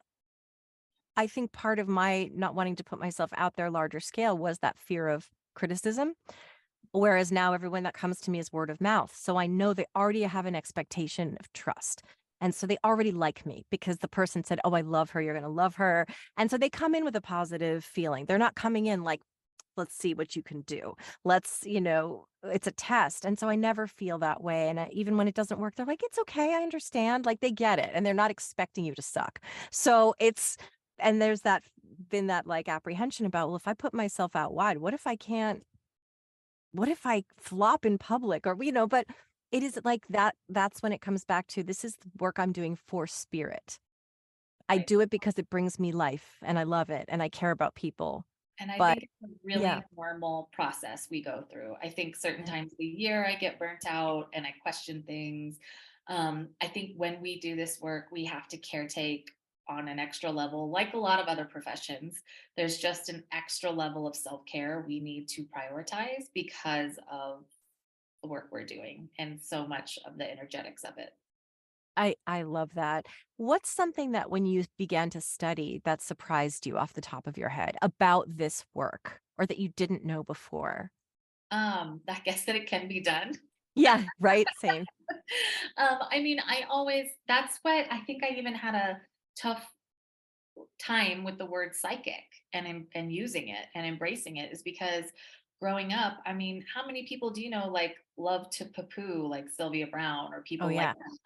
[1.17, 4.61] I think part of my not wanting to put myself out there larger scale was
[4.61, 6.15] that fear of criticism.
[6.93, 9.15] Whereas now everyone that comes to me is word of mouth.
[9.15, 12.03] So I know they already have an expectation of trust.
[12.41, 15.21] And so they already like me because the person said, Oh, I love her.
[15.21, 16.07] You're going to love her.
[16.37, 18.27] And so they come in with a positive feeling.
[18.27, 19.21] They're not coming in like,
[19.77, 20.95] let's see what you can do.
[21.25, 23.25] Let's, you know, it's a test.
[23.25, 24.69] And so I never feel that way.
[24.69, 26.55] And I, even when it doesn't work, they're like, it's okay.
[26.55, 27.25] I understand.
[27.25, 29.41] Like they get it and they're not expecting you to suck.
[29.71, 30.57] So it's,
[30.99, 31.63] and there's that,
[32.09, 35.17] been that like apprehension about, well, if I put myself out wide, what if I
[35.17, 35.63] can't
[36.73, 39.07] what if I flop in public or you know, but
[39.53, 42.53] it is like that that's when it comes back to this is the work I'm
[42.53, 43.79] doing for spirit.
[44.69, 44.87] I Right.
[44.87, 47.75] do it because it brings me life and I love it and I care about
[47.77, 48.25] people.
[48.59, 49.75] And I But think it's a yeah.
[49.75, 51.77] really normal process we go through.
[51.83, 55.59] I think certain times of the year I get burnt out and I question things.
[56.09, 59.29] Um, I think when we do this work, we have to caretake
[59.67, 62.23] on an extra level, like a lot of other professions.
[62.57, 67.47] There's just an extra level of self care we need to prioritize because of
[68.23, 71.11] work we're doing and so much of the energetics of it.
[71.97, 73.07] I I love that.
[73.37, 77.37] What's something that when you began to study that surprised you off the top of
[77.37, 80.91] your head about this work or that you didn't know before?
[81.51, 83.33] Um, I guess that it can be done.
[83.75, 84.85] Yeah, right, same.
[85.77, 89.01] um, I mean, I always, that's what I think I even had a
[89.37, 89.65] tough
[90.79, 95.05] time with the word psychic and and using it and embracing it is because
[95.61, 99.49] growing up, I mean, how many people do you know like love to poo-poo like
[99.49, 100.93] Sylvia Browne or Oh people like yeah.
[100.95, 101.19] that?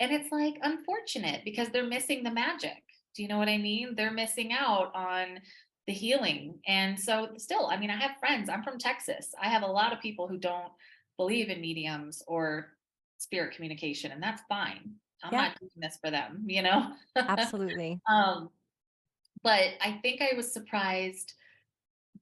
[0.00, 2.82] And it's like unfortunate because they're missing the magic.
[3.14, 3.94] Do you know what I mean?
[3.94, 5.40] They're missing out on
[5.86, 6.60] the healing.
[6.66, 8.48] And so still, I mean, I have friends.
[8.48, 9.32] I'm from Texas.
[9.40, 10.72] I have a lot of people who don't
[11.16, 12.72] believe in mediums or
[13.18, 14.94] spirit communication, and that's fine.
[15.22, 16.94] I'm Yeah, not doing this for them, you know?
[17.16, 18.00] absolutely.
[18.10, 18.50] um,
[19.42, 21.34] but I think I was surprised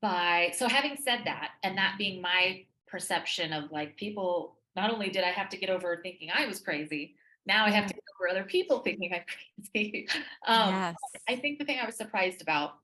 [0.00, 5.10] by so having said that, and that being my perception of like people, not only
[5.10, 7.16] did I have to get over thinking I was crazy,
[7.46, 9.24] now I have to get over other people thinking I'm
[9.72, 10.08] crazy.
[10.46, 10.96] um, Yes.
[11.28, 12.78] I think the thing I was surprised about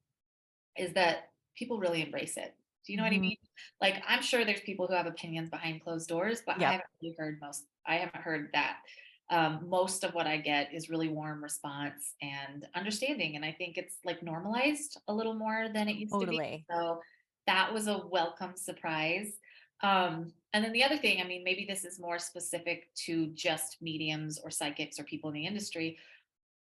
[0.76, 2.54] is that people really embrace it.
[2.84, 3.20] Do you know what I Mhm.
[3.20, 3.36] mean?
[3.80, 7.16] Like I'm sure there's people who have opinions behind closed doors, but I haven't really
[7.18, 7.64] heard most.
[7.86, 8.80] I haven't heard that.
[9.28, 13.76] Um, most of what I get is really warm response and understanding, and I think
[13.76, 16.64] it's like normalized a little more than it used to be.
[16.70, 17.00] So
[17.46, 19.32] that was a welcome surprise.
[19.82, 23.82] Um, and then the other thing, I mean, maybe this is more specific to just
[23.82, 25.98] mediums or psychics or people in the industry,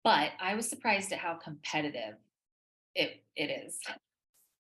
[0.03, 2.15] but I was surprised at how competitive
[2.95, 3.79] it it is.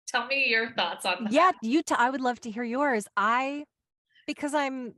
[0.08, 1.34] Tell me your thoughts on that.
[1.34, 3.08] Yeah, you t I would love to hear yours.
[3.16, 3.66] I
[4.28, 4.96] because I'm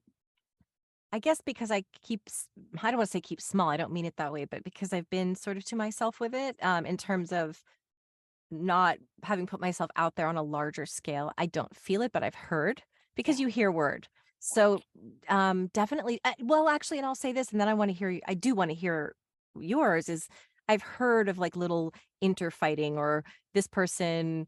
[1.14, 2.22] I guess because I keep,
[2.82, 5.09] I don't wanna say keep small, I don't mean it that way, but because I've
[5.11, 7.64] been sort of to myself with it, um, in terms of
[8.51, 11.32] not having put myself out there on a larger scale.
[11.38, 12.84] I don't feel it, but I've heard
[13.16, 14.07] because you hear word.
[14.39, 14.80] So,
[15.30, 18.22] um, definitely uh, well, actually, and I'll say this, and then I wanna hear you
[18.28, 19.16] I do wanna hear
[19.59, 20.28] yours, is
[20.70, 24.47] I've heard of, like, little interfighting or this person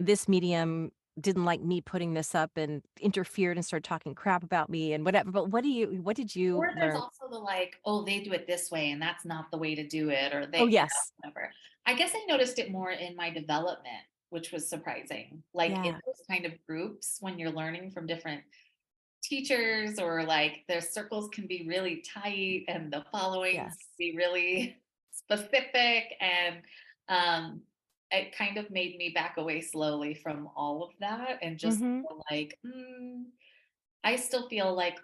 [0.00, 0.90] this medium
[1.20, 5.04] didn't like me putting this up and interfered and started talking crap about me and
[5.04, 5.30] whatever.
[5.30, 7.02] But what do you what did you Or there's learn?
[7.02, 9.86] also the like, "Oh, they do it this way, and that's not the way to
[9.86, 11.12] do it," or they Oh, you know, yes.
[11.18, 11.52] whatever.
[11.84, 15.44] I guess I noticed it more in my development, which was surprising.
[15.52, 18.44] Like, in those kind of groups when you're learning from different
[19.22, 23.88] teachers or, like, their circles can be really tight and the following Yes.
[23.98, 26.62] be really specific, and,
[27.08, 27.64] um,
[28.10, 32.06] it kind of made me back away slowly from all of that and just Mhm.
[32.30, 33.32] like, "Mm"
[34.04, 34.98] I still feel like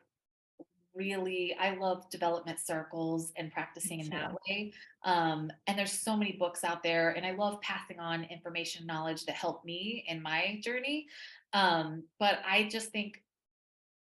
[0.95, 4.75] really I love development circles and practicing in that way.
[5.05, 9.25] Um, and there's so many books out there, and I love passing on information, knowledge
[9.27, 11.09] that helped me in my journey.
[11.55, 13.25] Um, but I just think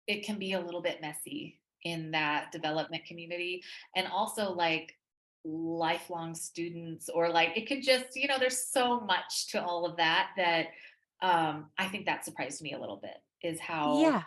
[0.07, 3.63] it can be a little bit messy in that development community.
[3.97, 4.99] And also, like,
[5.47, 9.97] lifelong students, or like, it could just, you know, there's so much to all of
[9.97, 10.67] that that
[11.23, 14.23] um, I think that surprised me a little bit is how Yeah.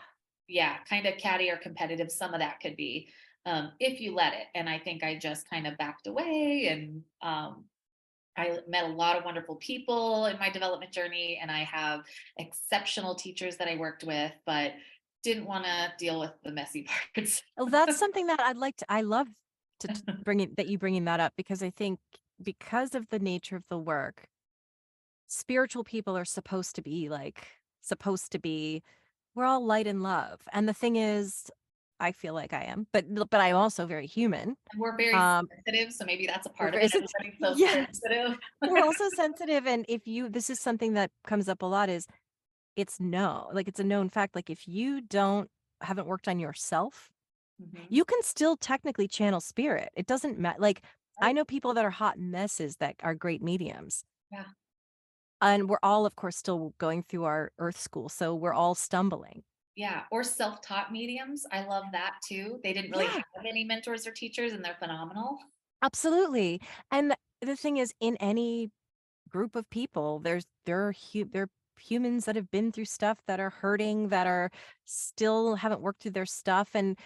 [0.47, 3.09] yeah, kind of catty or competitive some of that could be,
[3.45, 4.47] um, if you let it.
[4.55, 7.65] And I think I just kind of backed away and um,
[8.37, 12.05] I met a lot of wonderful people in my development journey, and I have
[12.37, 14.73] exceptional teachers that I worked with, but
[15.23, 17.43] didn't want to deal with the messy parts.
[17.57, 19.27] Oh, that's something that I'd like to I love
[19.79, 21.99] to bring it that you bringing that up because I think
[22.41, 24.27] because of the nature of the work,
[25.27, 27.47] spiritual people are supposed to be like
[27.81, 28.81] supposed to be
[29.35, 30.39] we're all light and love.
[30.53, 31.49] And the thing is,
[31.99, 34.55] I feel like I am, but but I'm also very human.
[34.71, 36.91] And we're very Um, sensitive, so maybe that's a part of it.
[36.91, 37.01] So
[37.57, 37.73] Yes.
[37.75, 38.37] sensitive.
[38.65, 42.05] We're also sensitive, and if you this is something that comes up a lot is
[42.75, 45.49] it's no, like, it's a known fact, like, if you don't
[45.81, 47.09] haven't worked on yourself,
[47.59, 47.87] Mhm.
[47.89, 49.89] you can still technically channel spirit.
[49.95, 50.59] It doesn't matter.
[50.59, 50.83] like,
[51.21, 54.45] I know people that are hot messes that are great mediums, Yeah.
[55.41, 59.43] and we're all, of course, still going through our earth school, so we're all stumbling.
[59.75, 61.45] Yeah, or self-taught mediums.
[61.51, 62.59] I love that too.
[62.63, 65.39] They didn't really Yeah, have any mentors or teachers, and they're phenomenal.
[65.81, 68.71] absolutely, and the thing is, in any
[69.29, 70.19] group of people.
[70.19, 71.49] There's there are hu- there are
[71.79, 74.51] humans that have been through stuff that are hurting, that are
[74.85, 76.75] still haven't worked through their stuff.
[76.75, 76.97] And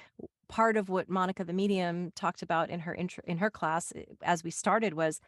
[0.50, 4.06] part of what Monica the medium talked about in her intro, in her class eh,
[4.24, 5.20] as we started was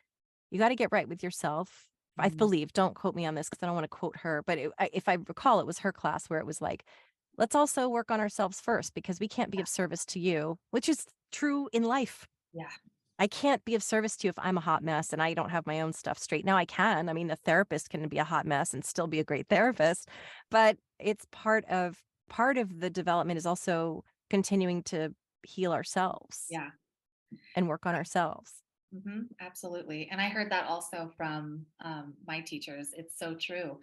[0.51, 1.89] you got to get right with yourself.
[2.19, 2.35] I Mhm.
[2.37, 2.73] believe.
[2.73, 4.89] Don't quote me on this because I don't want to quote her, but it, I,
[4.93, 6.85] if I recall, it was her class where it was like,
[7.37, 10.89] let's also work on ourselves first because we can't be of service to you, which
[10.89, 12.69] is true in life Yeah.
[13.19, 15.49] I can't be of service to you if I'm a hot mess and I don't
[15.49, 16.45] have my own stuff straight.
[16.45, 17.07] Now I can.
[17.09, 20.09] I mean, a therapist can be a hot mess and still be a great therapist,
[20.51, 26.71] but it's part of part of the development is also continuing to heal ourselves Yeah.
[27.55, 28.63] and work on ourselves.
[28.93, 30.07] Mhm, absolutely.
[30.09, 32.93] And I heard that also from um, my teachers.
[32.93, 33.79] It's so true.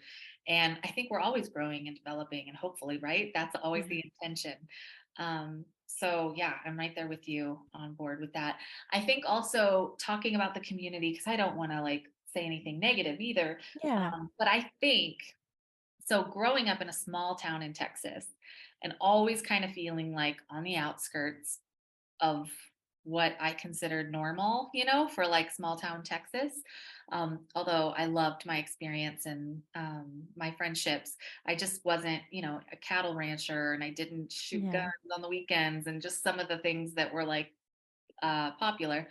[0.46, 3.30] And I think we're always growing and developing, and hopefully, right?
[3.34, 3.88] That's always Mhm.
[3.88, 4.68] the intention.
[5.18, 5.66] Um,
[5.99, 8.57] so, yeah, I'm right there with you on board with that.
[8.93, 12.78] I think also talking about the community, because I don't want to like say anything
[12.78, 13.59] negative either.
[13.82, 14.11] Yeah.
[14.12, 15.18] Um, but I think
[16.05, 18.26] so, growing up in a small town in Texas
[18.82, 21.59] and always kind of feeling like on the outskirts
[22.20, 22.51] of
[23.05, 26.53] what I considered normal, you know, for like small town Texas.
[27.11, 32.61] Um, although I loved my experience and um, my friendships, I just wasn't, you know,
[32.72, 34.84] a cattle rancher and I didn't shoot Yeah.
[34.84, 37.53] guns on the weekends and just some of the things that were like
[38.22, 39.09] uh, popular.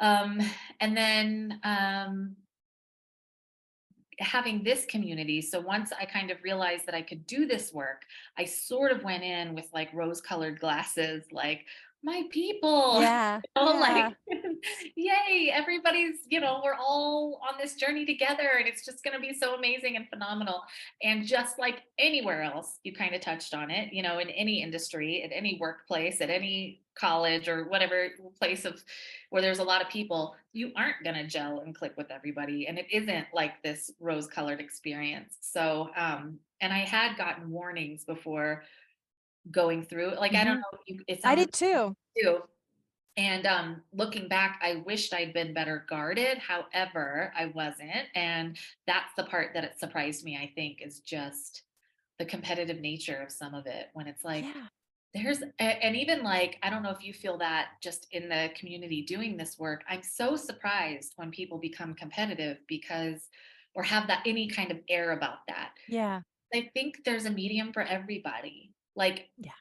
[0.00, 0.40] Um,
[0.80, 2.36] and then um,
[4.20, 5.42] having this community.
[5.42, 8.02] So once I kind of realized that I could do this work,
[8.38, 11.66] I sort of went in with like rose colored glasses, like,
[12.04, 13.40] my people, Yeah.
[13.56, 13.80] know, Yeah.
[13.80, 14.16] like,
[14.96, 19.20] yay, everybody's, you know, we're all on this journey together and it's just going to
[19.20, 20.62] be so amazing and phenomenal.
[21.02, 24.62] And just like anywhere else, you kind of touched on it, you know, in any
[24.62, 28.80] industry, at any workplace, at any college or whatever place of
[29.30, 32.68] where there's a lot of people, you aren't going to gel and click with everybody.
[32.68, 35.38] And it isn't like this rose colored experience.
[35.40, 38.62] So, um, and I had gotten warnings before
[39.50, 40.14] going through.
[40.16, 40.62] Like, I don't Mhm.
[40.72, 41.96] know you, it I did too.
[42.18, 42.42] too.
[43.16, 46.38] and um, looking back, I wished I'd been better guarded.
[46.38, 48.08] However, I wasn't.
[48.14, 51.62] And that's the part that it surprised me, I think, is just
[52.18, 54.68] the competitive nature of some of it when it's like, Yeah.
[55.14, 59.02] there's, and even like, I don't know if you feel that just in the community
[59.02, 59.84] doing this work.
[59.88, 63.28] I'm so surprised when people become competitive because,
[63.76, 65.74] or have that any kind of air about that.
[65.88, 66.22] Yeah.
[66.52, 68.73] I think there's a medium for everybody.
[68.96, 69.52] Like, Yeah.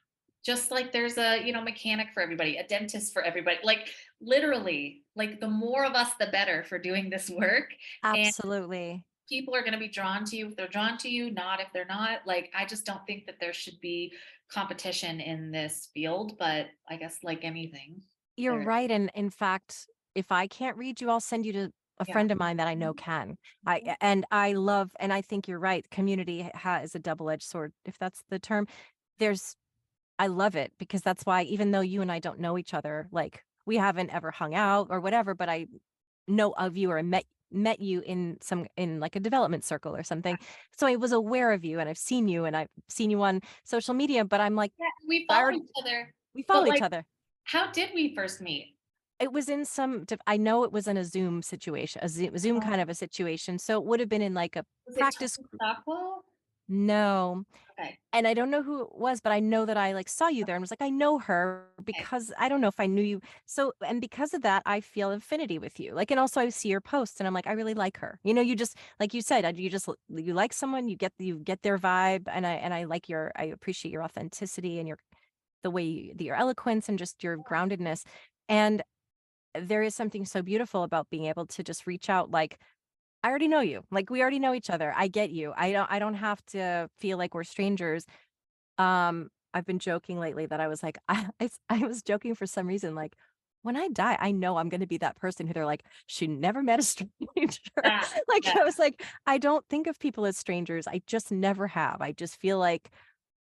[0.46, 3.58] just like there's a, you know, mechanic for everybody, a dentist for everybody.
[3.64, 3.90] Like,
[4.22, 7.70] literally, like the more of us, the better for doing this work.
[8.14, 9.06] And Absolutely.
[9.30, 11.68] people are going to be drawn to you if they're drawn to you, not if
[11.74, 12.28] they're not.
[12.28, 14.14] Like, I just don't think that there should be
[14.50, 16.38] competition in this field.
[16.38, 18.02] But I guess, like anything,
[18.36, 18.92] You're there, right.
[18.92, 22.14] And in fact, if I can't read you, I'll send you to a yeah.
[22.14, 23.38] friend of mine that I know Mhm, can.
[23.66, 23.96] I mhm.
[24.02, 25.90] and I love and I think you're right.
[25.92, 28.68] Community has a double-edged sword, if that's the term.
[29.20, 29.55] There's
[30.20, 33.07] I love it because that's why even though you and I don't know each other,
[33.11, 35.68] like we haven't ever hung out or whatever, but I
[36.28, 40.03] know of you or met met you in some in like a development circle or
[40.03, 40.38] something.
[40.78, 43.41] So I was aware of you and I've seen you and I've seen you on
[43.64, 46.14] social media, but I'm like, Yeah, we I follow each other.
[46.34, 47.05] we follow each like, other.
[47.43, 48.76] how did we first meet?
[49.20, 52.57] It was in some I know it was in a Zoom situation, a Zoom Zoom
[52.57, 55.38] Oh, kind of a situation, so it would have been in like a was practice
[55.38, 56.24] Tony group Stockwell?
[56.68, 57.99] No, Okay.
[58.14, 60.45] and I don't know who it was, but I know that I, like, saw you
[60.45, 63.22] there and was like, "I know her," because I don't know if I knew you.
[63.45, 66.70] So and because of that, I feel affinity with you, like, and also I see
[66.70, 69.22] your posts and I'm like, "I really like her." You know, you just like you
[69.22, 72.53] said, uh, you just you like someone, you get you get their vibe, and I
[72.55, 74.97] and I like your I appreciate your authenticity and your
[75.64, 78.05] the way you, your eloquence and just your groundedness,
[78.49, 78.84] and
[79.55, 82.59] there is something so beautiful about being able to just reach out like
[83.24, 83.84] I already know you.
[83.92, 84.94] Like we already know each other.
[84.96, 85.54] I get you.
[85.56, 88.06] I don't I don't have to feel like we're strangers.
[88.78, 91.30] Um I've been joking lately that I was like I,
[91.70, 93.16] I was joking for some reason like
[93.64, 96.28] when I die, I know I'm going to be that person who they're like she
[96.28, 97.62] never met a stranger.
[97.84, 98.08] Yeah.
[98.28, 98.56] like Yeah.
[98.56, 100.88] I was like I don't think of people as strangers.
[100.88, 102.02] I just never have.
[102.02, 102.92] I just feel like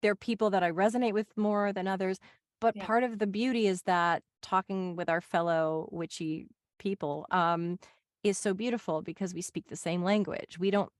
[0.02, 2.18] they're people that I resonate with more than others.
[2.60, 2.86] But Yeah.
[2.86, 6.46] part of the beauty is that talking with our fellow witchy
[6.78, 7.78] people um,
[8.22, 10.58] is so beautiful because we speak the same language.
[10.58, 10.90] We don't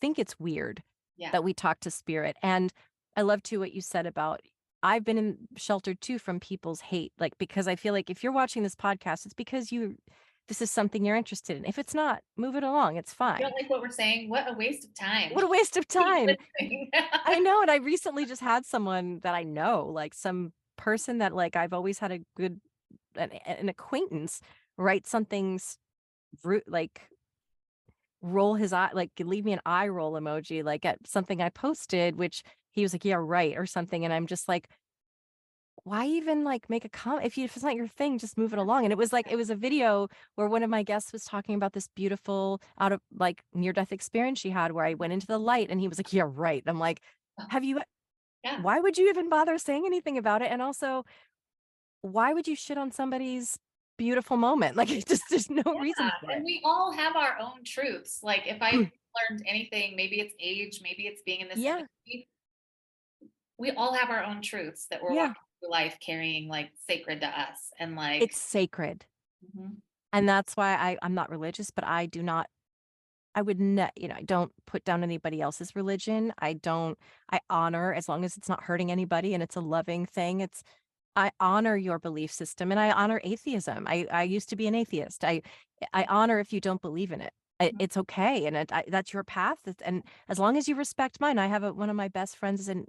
[0.00, 0.82] think it's weird
[1.16, 1.30] Yeah.
[1.30, 2.36] that we talk to spirit.
[2.42, 2.72] And
[3.16, 4.40] I love too what you said about
[4.82, 7.12] I've been in sheltered too from people's hate.
[7.18, 9.96] Like because I feel like if you're watching this podcast, it's because you
[10.48, 11.64] this is something you're interested in.
[11.64, 12.96] If it's not, move it along.
[12.96, 13.38] It's fine.
[13.40, 14.28] You don't like what we're saying?
[14.30, 15.30] What a waste of time.
[15.32, 16.28] What a waste of time.
[17.24, 21.34] I know, and I recently just had someone that I know, like some person that
[21.34, 22.60] like I've always had a good
[23.16, 24.40] an, an acquaintance
[24.76, 25.85] write something's ru-
[26.66, 27.08] like
[28.22, 32.16] roll his eye, like leave me an eye roll emoji, like at something I posted,
[32.16, 34.68] which he was like, "Yeah, right," or something, and I'm just like,
[35.84, 38.52] why even like make a comment if you if it's not your thing, just move
[38.52, 38.84] it along.
[38.84, 41.54] And it was like it was a video where one of my guests was talking
[41.54, 45.26] about this beautiful out of like near death experience she had where I went into
[45.26, 47.02] the light, and he was like, "Yeah, right." I'm like,
[47.48, 47.80] have you
[48.44, 48.62] Yeah.
[48.62, 50.50] why would you even bother saying anything about it?
[50.52, 51.04] And also,
[52.02, 53.58] why would you shit on somebody's
[53.96, 54.76] beautiful moment?
[54.76, 56.10] Like, it just there's no reason Yeah.
[56.20, 58.20] for And we all have our own truths.
[58.22, 58.90] Like if I Mm.
[59.30, 62.28] learned anything, maybe it's age, maybe it's being in this Yeah, industry.
[63.58, 67.20] We all have our own truths that we're yeah, walking through life carrying like sacred
[67.22, 67.70] to us.
[67.78, 69.06] And like it's sacred.
[69.42, 69.80] mhm,
[70.12, 72.48] And that's why I I'm not religious, but I do not
[73.36, 76.32] I would not, you know, I don't put down anybody else's religion.
[76.38, 76.98] I don't
[77.30, 80.40] I honor as long as it's not hurting anybody and it's a loving thing.
[80.40, 80.62] It's
[81.16, 83.86] I honor your belief system and I honor atheism.
[83.88, 85.24] I I used to be an atheist.
[85.24, 85.42] I
[85.92, 87.32] I honor if you don't believe in it.
[87.60, 89.60] I, mhm, it's okay, and it, I, that's your path.
[89.82, 92.60] And as long as you respect mine, I have a, one of my best friends
[92.60, 92.84] is an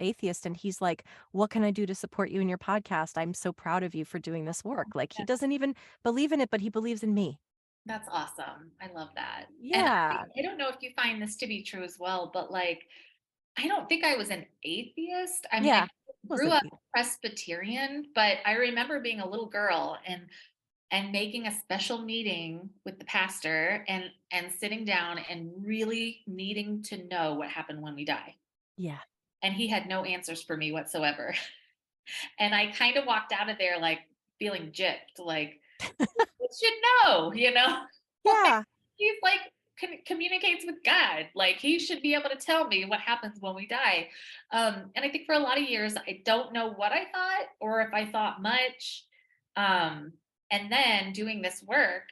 [0.00, 3.16] atheist, and he's like, "What can I do to support you in your podcast?
[3.16, 5.74] I'm so proud of you for doing this work." Like he doesn't even
[6.04, 7.38] believe in it, but he believes in me.
[7.86, 8.72] that's awesome.
[8.80, 9.46] I love that.
[9.72, 12.30] And I, Yeah, I don't know if you find this to be true as well,
[12.32, 12.86] but like,
[13.58, 15.46] I don't think I was an atheist.
[15.52, 15.86] I mean, yeah.
[16.26, 16.62] Grew up?
[16.94, 20.22] Presbyterian, but I remember being a little girl and
[20.90, 26.82] and making a special meeting with the pastor and and sitting down and really needing
[26.82, 28.34] to know what happened when we die.
[28.76, 28.98] Yeah,
[29.42, 31.34] And he had no answers for me whatsoever.
[32.38, 33.98] And I kind of walked out of there like
[34.38, 35.60] feeling gypped, like
[36.00, 36.72] you should
[37.04, 37.82] know, you know.
[38.24, 38.62] yeah,
[38.96, 39.40] He's like
[39.80, 41.28] con- communicates with God.
[41.34, 44.08] Like he should be able to tell me what happens when we die.
[44.52, 47.46] Um, and I think for a lot of years, I don't know what I thought
[47.60, 49.04] or if I thought much.
[49.56, 50.12] Um,
[50.50, 52.04] and then doing this work,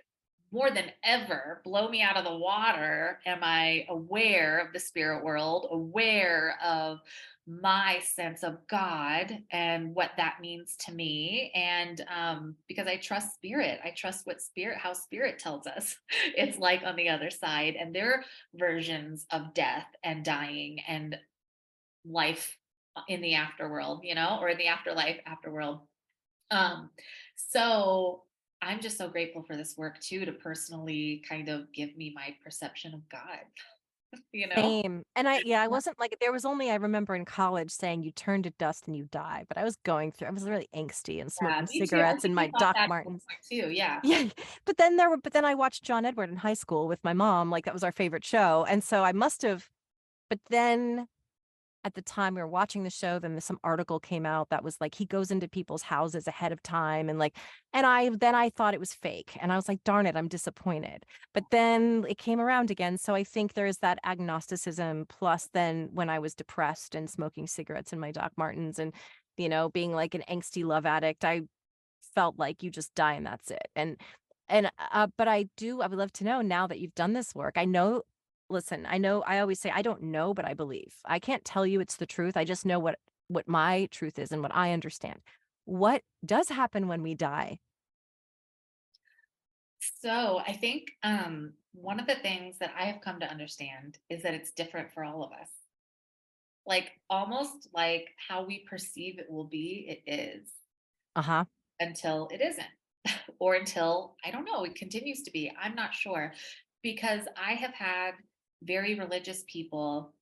[0.52, 5.24] more than ever, blow me out of the water, am I aware of the spirit
[5.24, 7.00] world, aware of
[7.46, 11.52] my sense of God and what that means to me.
[11.54, 15.96] And um, because I trust spirit, I trust what spirit, how spirit tells us
[16.36, 18.24] it's like on the other side and their
[18.54, 21.16] versions of death and dying and
[22.04, 22.56] life
[23.08, 25.80] in the afterworld, you know, or in the afterlife, afterworld.
[26.50, 26.90] Um,
[27.36, 28.22] so
[28.62, 32.34] I'm just so grateful for this work too, to personally kind of give me my
[32.42, 33.40] perception of God,
[34.32, 34.54] you know?
[34.56, 35.02] Same.
[35.14, 38.10] And I yeah, I wasn't like there was only I remember in college saying you
[38.10, 41.20] turn to dust and you die, but I was going through I was really angsty
[41.20, 41.62] and smoking.
[41.62, 43.24] I cigarettes I my Doc that at one Martens.
[43.50, 43.70] too.
[43.70, 44.00] Yeah.
[44.02, 44.28] Yeah,
[44.64, 47.12] but then there were but then I watched John Edward in high school with my
[47.12, 49.68] mom, like that was our favorite show, and so I must have
[50.28, 51.06] but then
[51.86, 54.76] at the time we were watching the show, then some article came out that was
[54.80, 57.36] like he goes into people's houses ahead of time and like
[57.72, 60.26] and I then I thought it was fake and I was like, darn it, I'm
[60.26, 61.04] disappointed.
[61.32, 62.98] But then it came around again.
[62.98, 67.92] So I think there's that agnosticism plus then when I was depressed and smoking cigarettes
[67.92, 68.92] in my Doc Martens and
[69.36, 71.42] you know, being like an angsty love addict, I
[72.14, 73.68] felt like you just die and that's it.
[73.76, 73.96] And
[74.48, 77.34] and uh, but I do I would love to know now that you've done this
[77.34, 77.54] work.
[77.56, 78.02] I know
[78.48, 80.94] listen, I know I always say I don't know, but I believe.
[81.04, 82.36] I can't tell you it's the truth.
[82.36, 85.20] I just know what what my truth is and what I understand.
[85.64, 87.58] What does happen when we die?
[90.00, 94.22] So I think um, one of the things that I have come to understand is
[94.22, 95.50] that it's different for all of us.
[96.66, 100.50] Like almost like how we perceive it will be, it is
[101.16, 101.46] Uh-huh.
[101.80, 102.66] until it isn't,
[103.38, 105.52] or until I don't know, it continues to be.
[105.60, 106.32] I'm not sure
[106.82, 108.12] because I have had
[108.66, 110.12] very religious people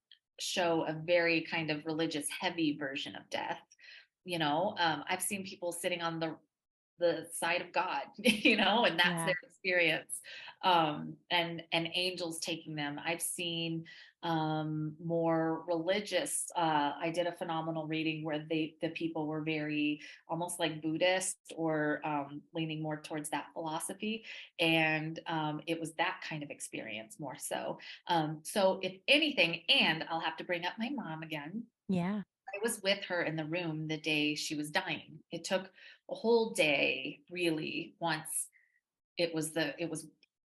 [0.40, 3.60] show a very kind of religious heavy version of death.
[4.24, 6.36] You know, um, I've seen people sitting on the
[7.00, 9.26] the side of God, you know, and that's Yeah.
[9.26, 10.20] their experience.
[10.62, 12.98] Um, and and angels taking them.
[13.04, 13.84] I've seen
[14.24, 20.00] um more religious uh i did a phenomenal reading where they the people were very
[20.28, 24.24] almost like buddhist or um leaning more towards that philosophy
[24.58, 30.04] and um it was that kind of experience more so um so if anything and
[30.10, 32.22] i'll have to bring up my mom again Yeah.
[32.54, 35.18] I was with her in the room the day she was dying.
[35.32, 35.64] It took
[36.08, 38.48] a whole day, really, once
[39.18, 40.06] it was the it was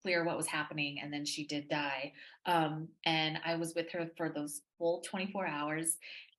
[0.02, 2.12] clear what was happening, and then she did die.
[2.46, 5.96] Um, and I was with her for those full 24 hours.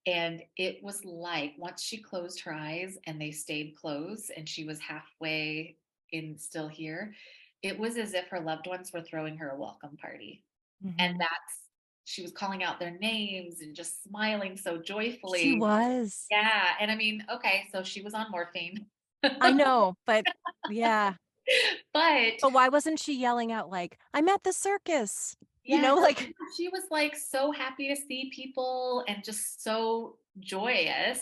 [0.07, 4.64] And it was like once she closed her eyes and they stayed closed and she
[4.64, 5.76] was halfway
[6.12, 7.14] in still here,
[7.62, 10.43] it was as if her loved ones were throwing her a welcome party
[10.97, 11.20] and Mhm.
[11.20, 11.66] that's
[12.05, 15.41] she was calling out their names and just smiling so joyfully.
[15.41, 16.26] She was.
[16.32, 18.88] Yeah, and I mean, okay, so she was on morphine.
[19.22, 20.26] I know, but
[20.72, 21.14] yeah.
[21.93, 26.34] But But why wasn't she yelling out like, "I'm at the circus." You know, like
[26.58, 31.20] she was like so happy to see people and just so joyous.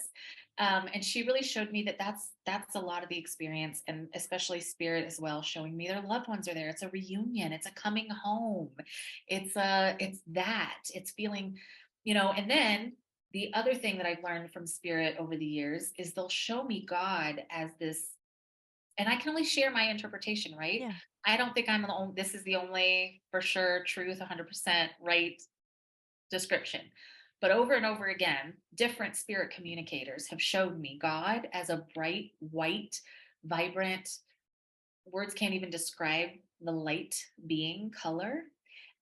[0.59, 4.07] Um, and she really showed me that that's that's a lot of the experience, and
[4.15, 6.69] especially spirit as well, showing me their loved ones are there.
[6.69, 7.53] It's a reunion.
[7.53, 8.71] It's a coming home.
[9.27, 10.79] It's a it's that.
[10.93, 11.57] It's feeling,
[12.05, 12.31] you know.
[12.31, 12.93] And then
[13.33, 16.85] the other thing that I've learned from spirit over the years is they'll show me
[16.87, 18.13] God as this
[18.97, 20.81] and I can only share my interpretation, right?
[20.81, 20.93] Yeah.
[21.25, 25.41] I don't think I'm the only, this is the only for sure truth, 100% right
[26.31, 26.81] description.
[27.39, 32.31] But over and over again, different spirit communicators have showed me God as a bright,
[32.39, 32.99] white,
[33.45, 34.09] vibrant,
[35.11, 36.29] words can't even describe
[36.61, 38.43] the light being color.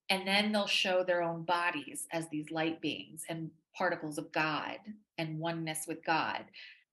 [0.10, 4.78] And then they'll show their own bodies as these light beings and particles of God
[5.18, 6.46] and oneness with God.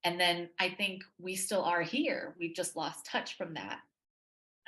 [0.05, 2.35] And then I think we still are here.
[2.39, 3.79] We've just lost touch from that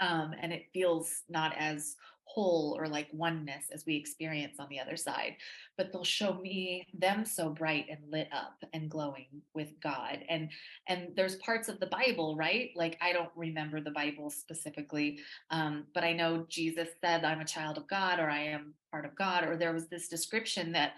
[0.01, 4.81] um, and it feels not as whole or like oneness as we experience on the
[4.81, 5.37] other side
[5.77, 10.49] but they'll show me them so bright and lit up and glowing with god and
[10.89, 15.19] and there's parts of the bible right like i don't remember the bible specifically
[15.51, 19.05] um, but i know jesus said i'm a child of god or i am part
[19.05, 20.93] of god or there was this description that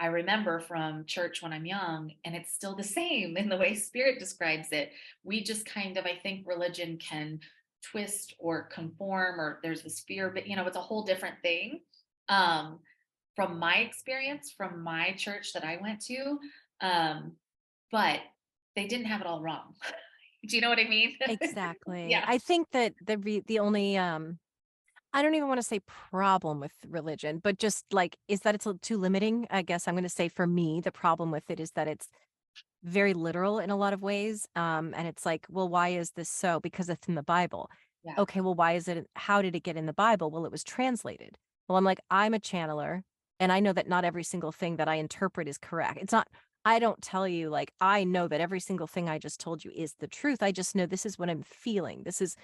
[0.00, 3.74] I remember from church when I'm young, and it's still the same in the way
[3.74, 4.90] spirit describes it.
[5.22, 7.40] We just kind of, I think religion can
[7.82, 11.80] twist or conform or there's this fear but you know it's a whole different thing
[12.28, 12.78] um
[13.36, 16.38] from my experience from my church that i went to
[16.80, 17.32] um
[17.90, 18.20] but
[18.76, 19.74] they didn't have it all wrong
[20.46, 22.08] do you know what i mean exactly.
[22.10, 24.38] yeah I think that the re the only um
[25.12, 25.80] I don't even want to say
[26.10, 29.46] problem with religion, but just like is that it's too limiting.
[29.50, 32.08] I guess I'm going to say for me, the problem with it is that it's
[32.82, 34.46] very literal in a lot of ways.
[34.56, 36.60] Um, and it's like, well, why is this so?
[36.60, 37.68] Because it's in the Bible.
[38.04, 38.14] Yeah.
[38.18, 40.30] Okay, well, why is it how did it get in the Bible?
[40.30, 41.36] Well, it was translated.
[41.68, 43.02] Well, I'm like, I'm a channeler,
[43.38, 45.98] and I know that not every single thing that I interpret is correct.
[46.00, 46.28] It's not
[46.64, 49.70] I don't tell you like I know that every single thing I just told you
[49.74, 50.42] is the truth.
[50.42, 52.02] I just know this is what I'm feeling.
[52.04, 52.36] This is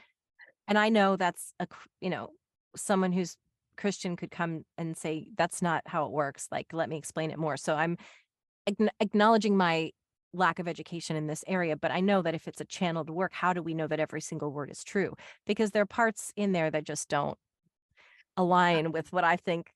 [0.69, 1.67] and I know that's a
[2.01, 2.31] you know,
[2.77, 3.37] someone who's
[3.77, 6.49] Christian could come and say that's not how it works.
[6.51, 7.57] Like let me explain it more.
[7.57, 7.97] So I'm
[9.01, 9.91] acknowledging my
[10.33, 13.33] lack of education in this area, but I know that if it's a channeled work,
[13.33, 15.15] how do we know that every single word is true?
[15.47, 17.39] Because there are parts in there that just don't
[18.37, 19.73] align with what I think,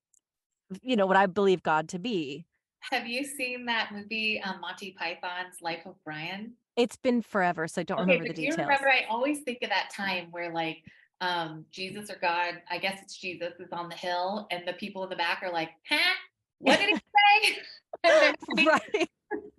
[0.82, 2.44] you know, what I believe God to be.
[2.90, 6.54] Have you seen that movie, um, Monty Python's Life of Brian?
[6.76, 9.58] It's been forever, so I don't Okay, remember the do you remember, I always think
[9.62, 10.82] of that time where like,
[11.20, 15.04] um, Jesus or God, I guess it's Jesus is on the hill and the people
[15.04, 16.14] in the back are like, huh?
[16.58, 16.94] What did he
[17.54, 17.58] say?
[18.02, 19.08] They're like, right.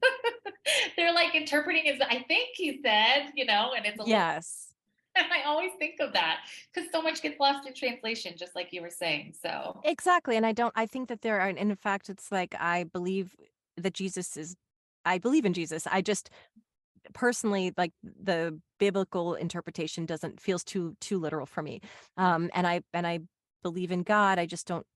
[0.97, 4.73] they're like interpreting as I think he said, you know, and it's a Yes.
[5.15, 6.41] and I always think of that
[6.73, 9.33] because so much gets lost in translation, just like you were saying.
[9.41, 10.37] So Exactly.
[10.37, 13.35] And I don't I think that there are and in fact it's like I believe
[13.77, 14.55] that Jesus is
[15.05, 15.87] I believe in Jesus.
[15.91, 16.29] I just
[17.13, 21.79] personally like the biblical interpretation doesn't feels too too literal for me.
[22.17, 23.19] Um and I and I
[23.61, 24.39] believe in God.
[24.39, 24.87] I just don't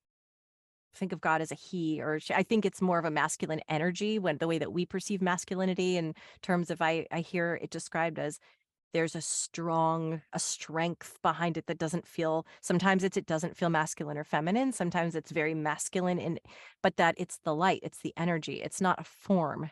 [0.95, 2.33] think of God as a he or she.
[2.33, 5.97] I think it's more of a masculine energy when the way that we perceive masculinity
[5.97, 8.39] in terms of I I hear it described as
[8.91, 13.69] there's a strong a strength behind it that doesn't feel sometimes it's it doesn't feel
[13.69, 16.39] masculine or feminine sometimes it's very masculine and
[16.81, 19.69] but that it's the light it's the energy it's not a form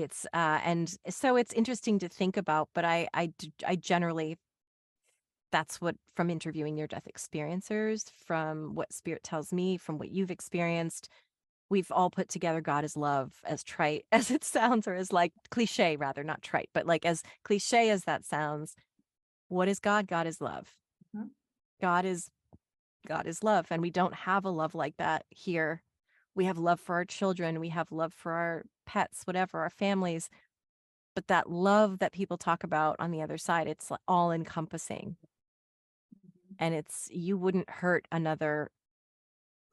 [0.00, 3.32] it's uh and so it's interesting to think about but i i
[3.66, 4.36] i generally
[5.52, 10.30] that's what from interviewing near death experiencers from what spirit tells me from what you've
[10.30, 11.08] experienced
[11.70, 15.32] we've all put together god is love as trite as it sounds or as like
[15.50, 18.74] cliche rather not trite but like as cliche as that sounds
[19.48, 20.76] what is god god is love
[21.16, 21.30] Mhm.
[21.80, 22.30] god is
[23.06, 25.82] god is love and we don't have a love like that here
[26.36, 30.30] we have love for our children we have love for our pets whatever our families
[31.16, 35.16] but that love that people talk about on the other side it's all encompassing
[36.58, 38.70] and it's you wouldn't hurt another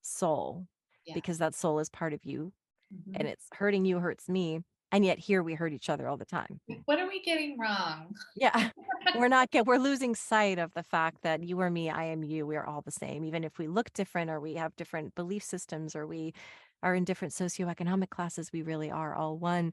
[0.01, 0.67] soul
[1.05, 1.13] Yeah.
[1.15, 2.53] because that soul is part of you
[2.93, 3.15] Mhm.
[3.19, 4.61] and it's hurting you hurts me
[4.91, 8.15] and yet here we hurt each other all the time what are we getting wrong?
[8.35, 8.71] yeah
[9.15, 12.23] we're not get we're losing sight of the fact that you are me i am
[12.23, 15.43] you we're all the same even if we look different or we have different belief
[15.43, 16.33] systems or we
[16.81, 19.71] are in different socioeconomic classes we really are all one.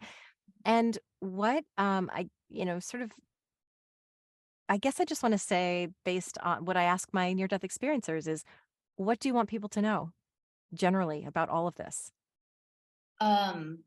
[0.65, 3.13] And what um i you know sort of
[4.69, 7.63] i guess i just want to say based on what i ask my near death
[7.63, 8.45] experiencers is
[8.97, 10.13] what do you want people to know
[10.75, 12.13] generally about all of this?
[13.21, 13.81] Um,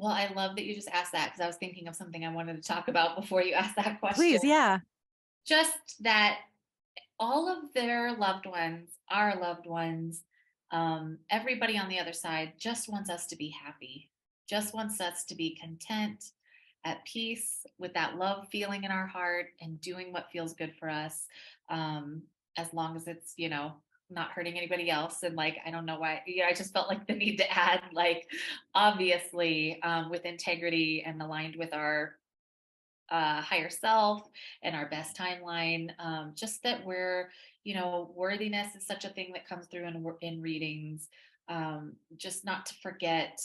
[0.00, 2.32] well, I love that you just asked that because I was thinking of something I
[2.32, 4.22] wanted to talk about before you asked that question.
[4.22, 4.78] please yeah
[5.46, 6.38] Just that
[7.18, 10.22] all of their loved ones, our loved ones,
[10.70, 14.08] um, everybody on the other side just wants us to be happy,
[14.48, 16.30] just wants us to be content,
[16.84, 20.88] at peace with that love feeling in our heart and doing what feels good for
[20.88, 21.26] us.
[21.68, 22.22] Um,
[22.56, 23.72] as long as it's, you know,
[24.10, 25.22] not hurting anybody else.
[25.22, 27.82] And like, I don't know why, yeah, I just felt like the need to add,
[27.92, 28.28] like,
[28.74, 32.16] obviously, um, with integrity and aligned with our
[33.10, 34.28] uh, higher self
[34.62, 35.90] and our best timeline.
[35.98, 37.30] Um, just that we're,
[37.64, 41.08] you know, worthiness is such a thing that comes through in in readings.
[41.48, 43.40] Um, just not to forget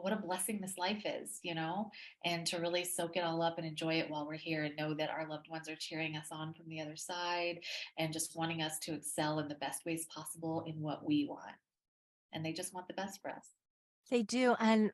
[0.00, 1.90] what a blessing this life is, you know,
[2.24, 4.94] and to really soak it all up and enjoy it while we're here and know
[4.94, 7.60] that our loved ones are cheering us on from the other side
[7.98, 11.56] and just wanting us to excel in the best ways possible in what we want.
[12.32, 13.46] And they just want the best for us.
[14.10, 14.90] they do and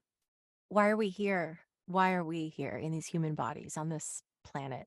[0.69, 4.87] why are we here why are we here in these human bodies on this planet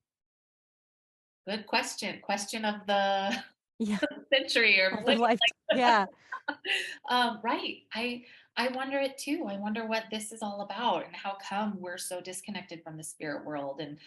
[1.47, 2.20] Good question.
[2.22, 3.36] Question of the
[3.80, 3.99] yeah
[4.34, 5.39] century or of
[5.76, 6.05] yeah
[7.09, 7.78] um, right.
[7.93, 8.24] I
[8.56, 9.45] I wonder it too.
[9.49, 13.04] I wonder what this is all about and how come we're so disconnected from the
[13.04, 13.97] spirit world and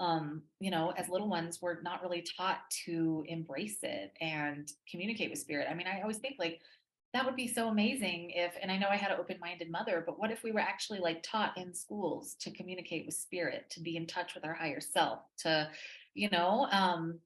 [0.00, 5.30] um, you know, as little ones, we're not really taught to embrace it and communicate
[5.30, 5.68] with spirit.
[5.70, 6.60] I mean, I always think like
[7.12, 10.18] that would be so amazing if, and I know I had an open-minded mother, but
[10.18, 13.96] what if we were actually like taught in schools to communicate with spirit, to be
[13.96, 15.70] in touch with our higher self, to,
[16.14, 17.20] you know, um,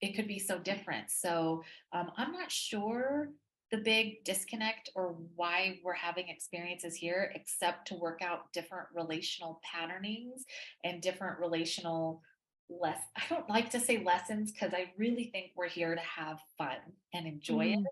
[0.00, 1.10] it could be so different.
[1.10, 3.28] So um, I'm not sure
[3.76, 9.60] the big disconnect or why we're having experiences here, except to work out different relational
[9.62, 10.44] patternings
[10.84, 12.22] and different relational
[12.68, 12.98] less.
[13.16, 16.78] I don't like to say lessons because I really think we're here to have fun
[17.14, 17.84] and enjoy it, Mm,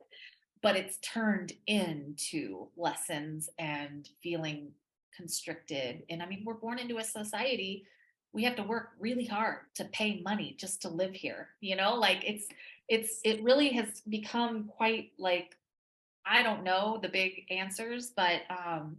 [0.62, 4.72] but it's turned into lessons and feeling
[5.14, 6.03] constricted.
[6.09, 7.87] And I mean, we're born into a society
[8.35, 11.51] we have to work really hard to pay money just to live here.
[11.61, 12.49] You know, like it's
[12.89, 15.57] it's it really has become quite like
[16.26, 18.96] I don't know the big answers, but um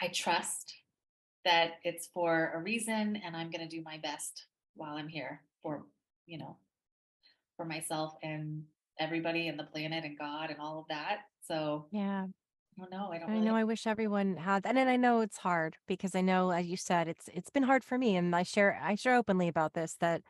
[0.00, 0.74] I trust
[1.44, 4.44] that it's for a reason and I'm going to do my best
[4.74, 5.86] while I'm here for,
[6.26, 6.56] you know,
[7.56, 8.62] for myself and
[9.00, 11.20] everybody and the planet and God and all of that.
[11.46, 12.26] So, Yeah.
[12.26, 13.10] I don't know.
[13.10, 15.76] I don't I really know I wish everyone had and then I know it's hard
[15.88, 18.80] because I know, as you said, it's it's been hard for me and I share
[18.80, 20.22] I share openly about this that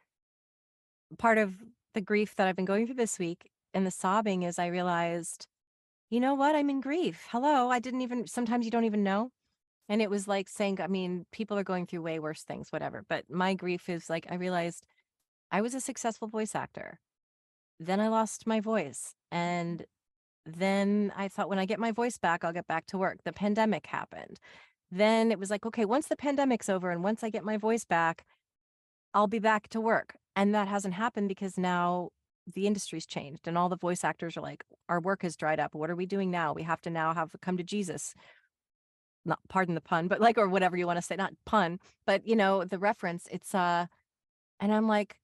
[1.18, 1.54] part of
[1.92, 5.46] the grief that I've been going through this week and the sobbing is I realized,
[6.10, 6.54] you know what?
[6.54, 7.26] I'm in grief.
[7.30, 7.70] Hello.
[7.70, 9.30] I didn't even sometimes you don't even know.
[9.88, 13.04] And it was like saying, I mean, people are going through way worse things, whatever.
[13.08, 14.86] But my grief is like I realized
[15.50, 17.00] I was a successful voice actor.
[17.80, 19.14] Then I lost my voice.
[19.30, 19.84] And
[20.44, 23.18] then I thought when I get my voice back, I'll get back to work.
[23.24, 24.38] The pandemic happened.
[24.90, 27.84] Then it was like, okay, once the pandemic's over and once I get my voice
[27.84, 28.24] back,
[29.14, 30.16] I'll be back to work.
[30.36, 32.10] And that hasn't happened because now
[32.54, 35.74] the industry's changed and all the voice actors are like, our work has dried up.
[35.74, 36.52] What are we doing now?
[36.52, 38.14] We have to now have come to Jesus.
[39.24, 42.26] Not pardon the pun, but like, or whatever you want to say, not pun, but
[42.26, 43.26] you know, the reference.
[43.30, 43.86] It's uh,
[44.60, 45.16] and I'm like,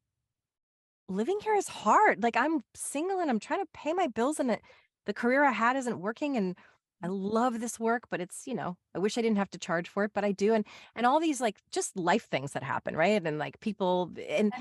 [1.09, 2.23] living here is hard.
[2.23, 4.61] Like I'm single and I'm trying to pay my bills and it,
[5.07, 6.57] the career I had isn't working and
[7.03, 9.89] I love this work, but it's, you know, I wish I didn't have to charge
[9.89, 10.55] for it, but I do.
[10.55, 10.65] And
[10.95, 13.23] and all these like just life things that happen, right?
[13.25, 14.53] And like people and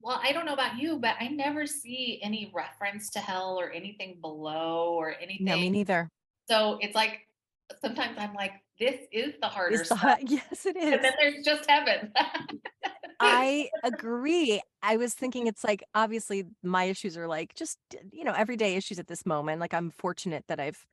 [0.00, 3.70] well, I don't know about you, but I never see any reference to hell or
[3.70, 5.46] anything below or anything.
[5.46, 6.08] no, me neither.
[6.48, 7.20] So it's like
[7.80, 10.18] sometimes I'm like, this is the harder the stuff.
[10.26, 10.94] yes, it is.
[10.94, 12.12] And then there's just heaven.
[13.20, 14.60] I agree.
[14.82, 17.78] I was thinking it's like obviously my issues are like just,
[18.12, 19.60] you know, everyday issues at this moment.
[19.60, 20.86] Like I'm fortunate that I've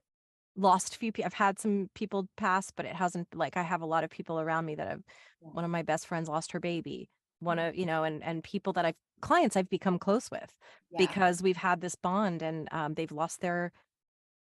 [0.56, 1.28] lost a few people.
[1.28, 4.40] I've had some people pass, but it hasn't like I have a lot of people
[4.40, 5.04] around me that have
[5.42, 5.50] Yeah.
[5.52, 7.10] one of my best friends lost her baby.
[7.46, 10.54] One of, you know, and and people that I've clients I've become close with
[10.92, 10.98] Yeah.
[10.98, 13.72] because we've had this bond and um, they've lost their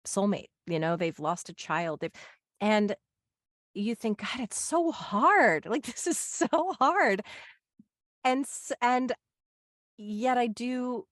[0.07, 2.01] soulmate, you know, they've lost a child.
[2.01, 2.13] They've
[2.61, 2.95] and
[3.75, 5.67] you think, God, it's so hard.
[5.67, 6.49] Like this is so
[6.81, 7.23] hard.
[8.23, 8.47] And
[8.81, 9.13] and
[9.99, 11.07] yet I do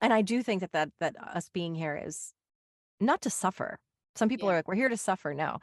[0.00, 2.32] and I do think that that that us being here is
[3.00, 3.78] not to suffer.
[4.16, 4.54] Some people Yeah.
[4.54, 5.34] are like, we're here to suffer.
[5.34, 5.58] No,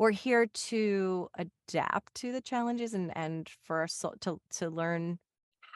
[0.00, 5.18] we're here to adapt to the challenges and and for us to to learn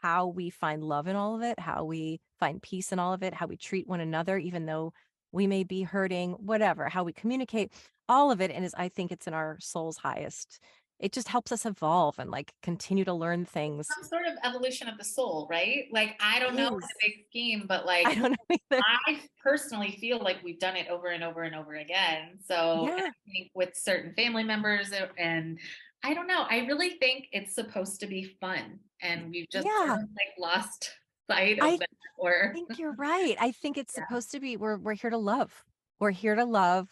[0.02, 3.22] how we find love in all of it, how we find peace in all of
[3.22, 4.94] it, how we treat one another, even though
[5.30, 7.70] we may be hurting, whatever, how we communicate,
[8.08, 8.50] all of it.
[8.50, 10.58] And is I think it's in our soul's highest.
[11.00, 13.88] It just helps us evolve and like continue to learn things.
[13.88, 15.86] Some sort of evolution of the soul, right?
[15.90, 18.82] Like, I don't know the big scheme, but like I don't know either.
[19.06, 22.38] I personally feel like we've done it over and over and over again.
[22.46, 23.08] So, Yeah.
[23.08, 25.58] I think with certain family members, uh, and
[26.04, 29.86] I don't know, I really think it's supposed to be fun, and we've just sort
[29.86, 29.94] Yeah.
[29.94, 30.92] of like lost
[31.30, 31.88] sight of I that.
[32.16, 33.36] Or, think you're right.
[33.40, 35.64] I think it's yeah, supposed to be we're we're here to love.
[35.98, 36.88] We're here to love.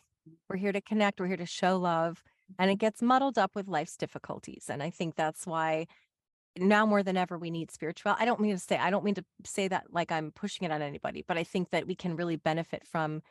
[0.48, 1.20] We're here to connect.
[1.20, 2.22] We're here to show love.
[2.58, 4.66] And it gets muddled up with life's difficulties.
[4.70, 5.86] And I think that's why
[6.58, 8.14] now more than ever we need spiritual.
[8.18, 10.72] I don't mean to say I don't mean to say that like I'm pushing it
[10.72, 13.22] on anybody, but I think that we can really benefit from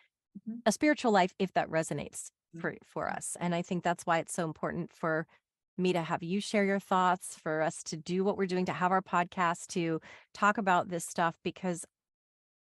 [0.48, 0.62] Mhm.
[0.66, 2.62] a spiritual life if that resonates Mhm.
[2.62, 3.36] for for us.
[3.40, 5.28] And I think that's why it's so important for
[5.78, 8.74] me to have you share your thoughts, for us to do what we're doing, to
[8.74, 10.02] have our podcast, to
[10.34, 11.86] talk about this stuff because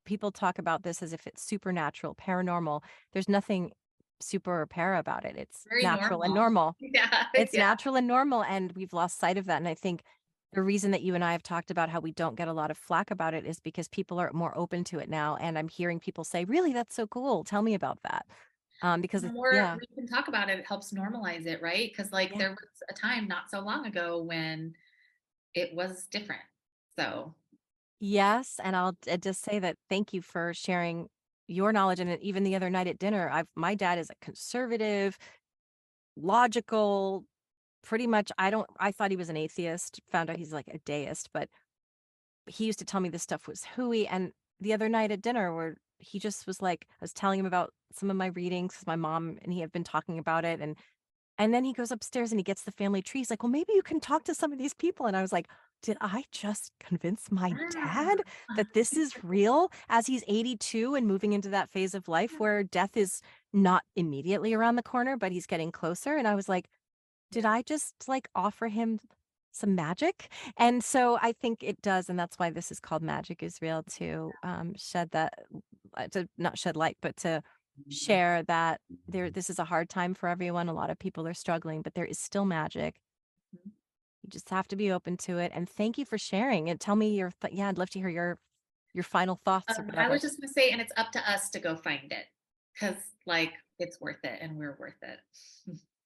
[0.05, 2.83] people talk about this as if it's supernatural, paranormal.
[3.13, 3.73] There's nothing
[4.23, 5.37] super or para about it.
[5.37, 6.35] It's very natural and normal.
[6.35, 6.77] normal.
[6.81, 7.59] Yeah, It's yeah.
[7.59, 9.59] natural and normal, and we've lost sight of that.
[9.59, 10.05] And I think
[10.55, 12.71] the reason that you and I have talked about how we don't get a lot
[12.71, 15.37] of flack about it is because people are more open to it now.
[15.37, 17.45] And I'm hearing people say, "Really, that's so cool.
[17.45, 18.27] Tell me about that."
[18.83, 21.91] Um, because The more yeah, we can talk about it, it helps normalize it, right?
[21.91, 22.39] Because like yeah.
[22.39, 24.75] there was a time not so long ago when
[25.55, 26.43] it was different.
[26.97, 27.35] So,
[28.01, 31.09] Yes, and I'll uh, just say that thank you for sharing
[31.49, 32.01] your knowledge.
[32.01, 35.19] And even the other night at dinner, I've my dad is a conservative,
[36.17, 37.25] logical,
[37.83, 38.31] pretty much.
[38.39, 38.69] I don't.
[38.79, 40.01] I thought he was an atheist.
[40.11, 41.49] Found out he's like a deist, but
[42.47, 44.07] he used to tell me this stuff was hooey.
[44.07, 47.47] And the other night at dinner, where he just was like, I was telling him
[47.47, 50.77] about some of my readings, my mom and he have been talking about it, and
[51.39, 53.21] and then he goes upstairs and he gets the family tree.
[53.21, 55.33] He's like, "Well, maybe you can talk to some of these people." And I was
[55.33, 55.49] like,
[55.83, 58.23] "Did I just convince my dad
[58.57, 62.63] that this is real as he's 82 and moving into that phase of life where
[62.63, 63.21] death is
[63.53, 66.69] not immediately around the corner, but he's getting closer?" And I was like,
[67.31, 69.01] "Did I just like offer him
[69.53, 73.43] some magic?" And so I think it does, and that's why this is called Magic
[73.43, 75.35] is Real to um, shed that,
[75.97, 77.43] uh, to not shed light, but to
[77.89, 80.69] share that there this is a hard time for everyone.
[80.69, 82.97] A lot of people are struggling, but there is still magic.
[84.23, 85.53] You just have to be open to it.
[85.55, 88.09] And thank you for sharing and tell me your th- yeah, I'd love to hear
[88.09, 88.39] your
[88.95, 91.61] your final thoughts Um, I was just gonna say, and it's up to us to
[91.61, 92.27] go find it
[92.75, 92.97] because,
[93.27, 95.19] like, it's worth it and we're worth it.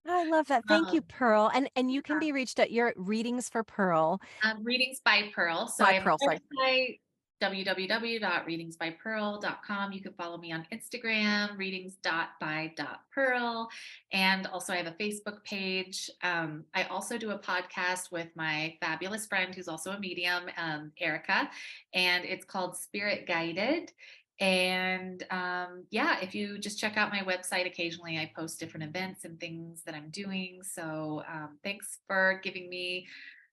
[0.06, 0.64] I love that.
[0.68, 1.50] Thank you, Um, Pearl.
[1.52, 5.66] And and you can be reached at your readings for Pearl Um, Readings by Pearl.
[5.68, 6.18] So by Pearl.
[6.18, 7.00] Sorry.
[7.40, 9.92] www.readingsbypearl.com.
[9.92, 13.68] You can follow me on Instagram, readings.by.pearl.
[14.12, 16.08] And also, I have a Facebook page.
[16.22, 20.92] Um, I also do a podcast with my fabulous friend who's also a medium, um,
[21.00, 21.50] Erica,
[21.94, 23.92] and it's called Spirit Guided.
[24.38, 29.24] And um, yeah, if you just check out my website, occasionally I post different events
[29.24, 30.60] and things that I'm doing.
[30.62, 33.06] So um, thanks for giving me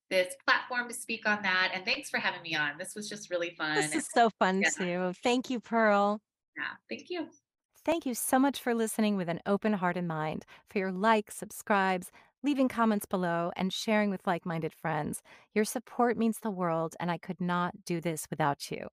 [0.10, 1.72] this platform to speak on that.
[1.74, 2.78] And thanks for having me on.
[2.78, 3.76] This was just really fun.
[3.76, 5.14] This is so fun yeah, too.
[5.24, 6.22] Thank you, Pearl.
[6.58, 7.28] yeah, thank you.
[7.86, 11.36] Thank you so much for listening with an open heart and mind, for your likes,
[11.36, 12.12] subscribes,
[12.42, 15.22] leaving comments below, and sharing with like minded friends.
[15.54, 18.88] Your support means the world, and I could not do this without you.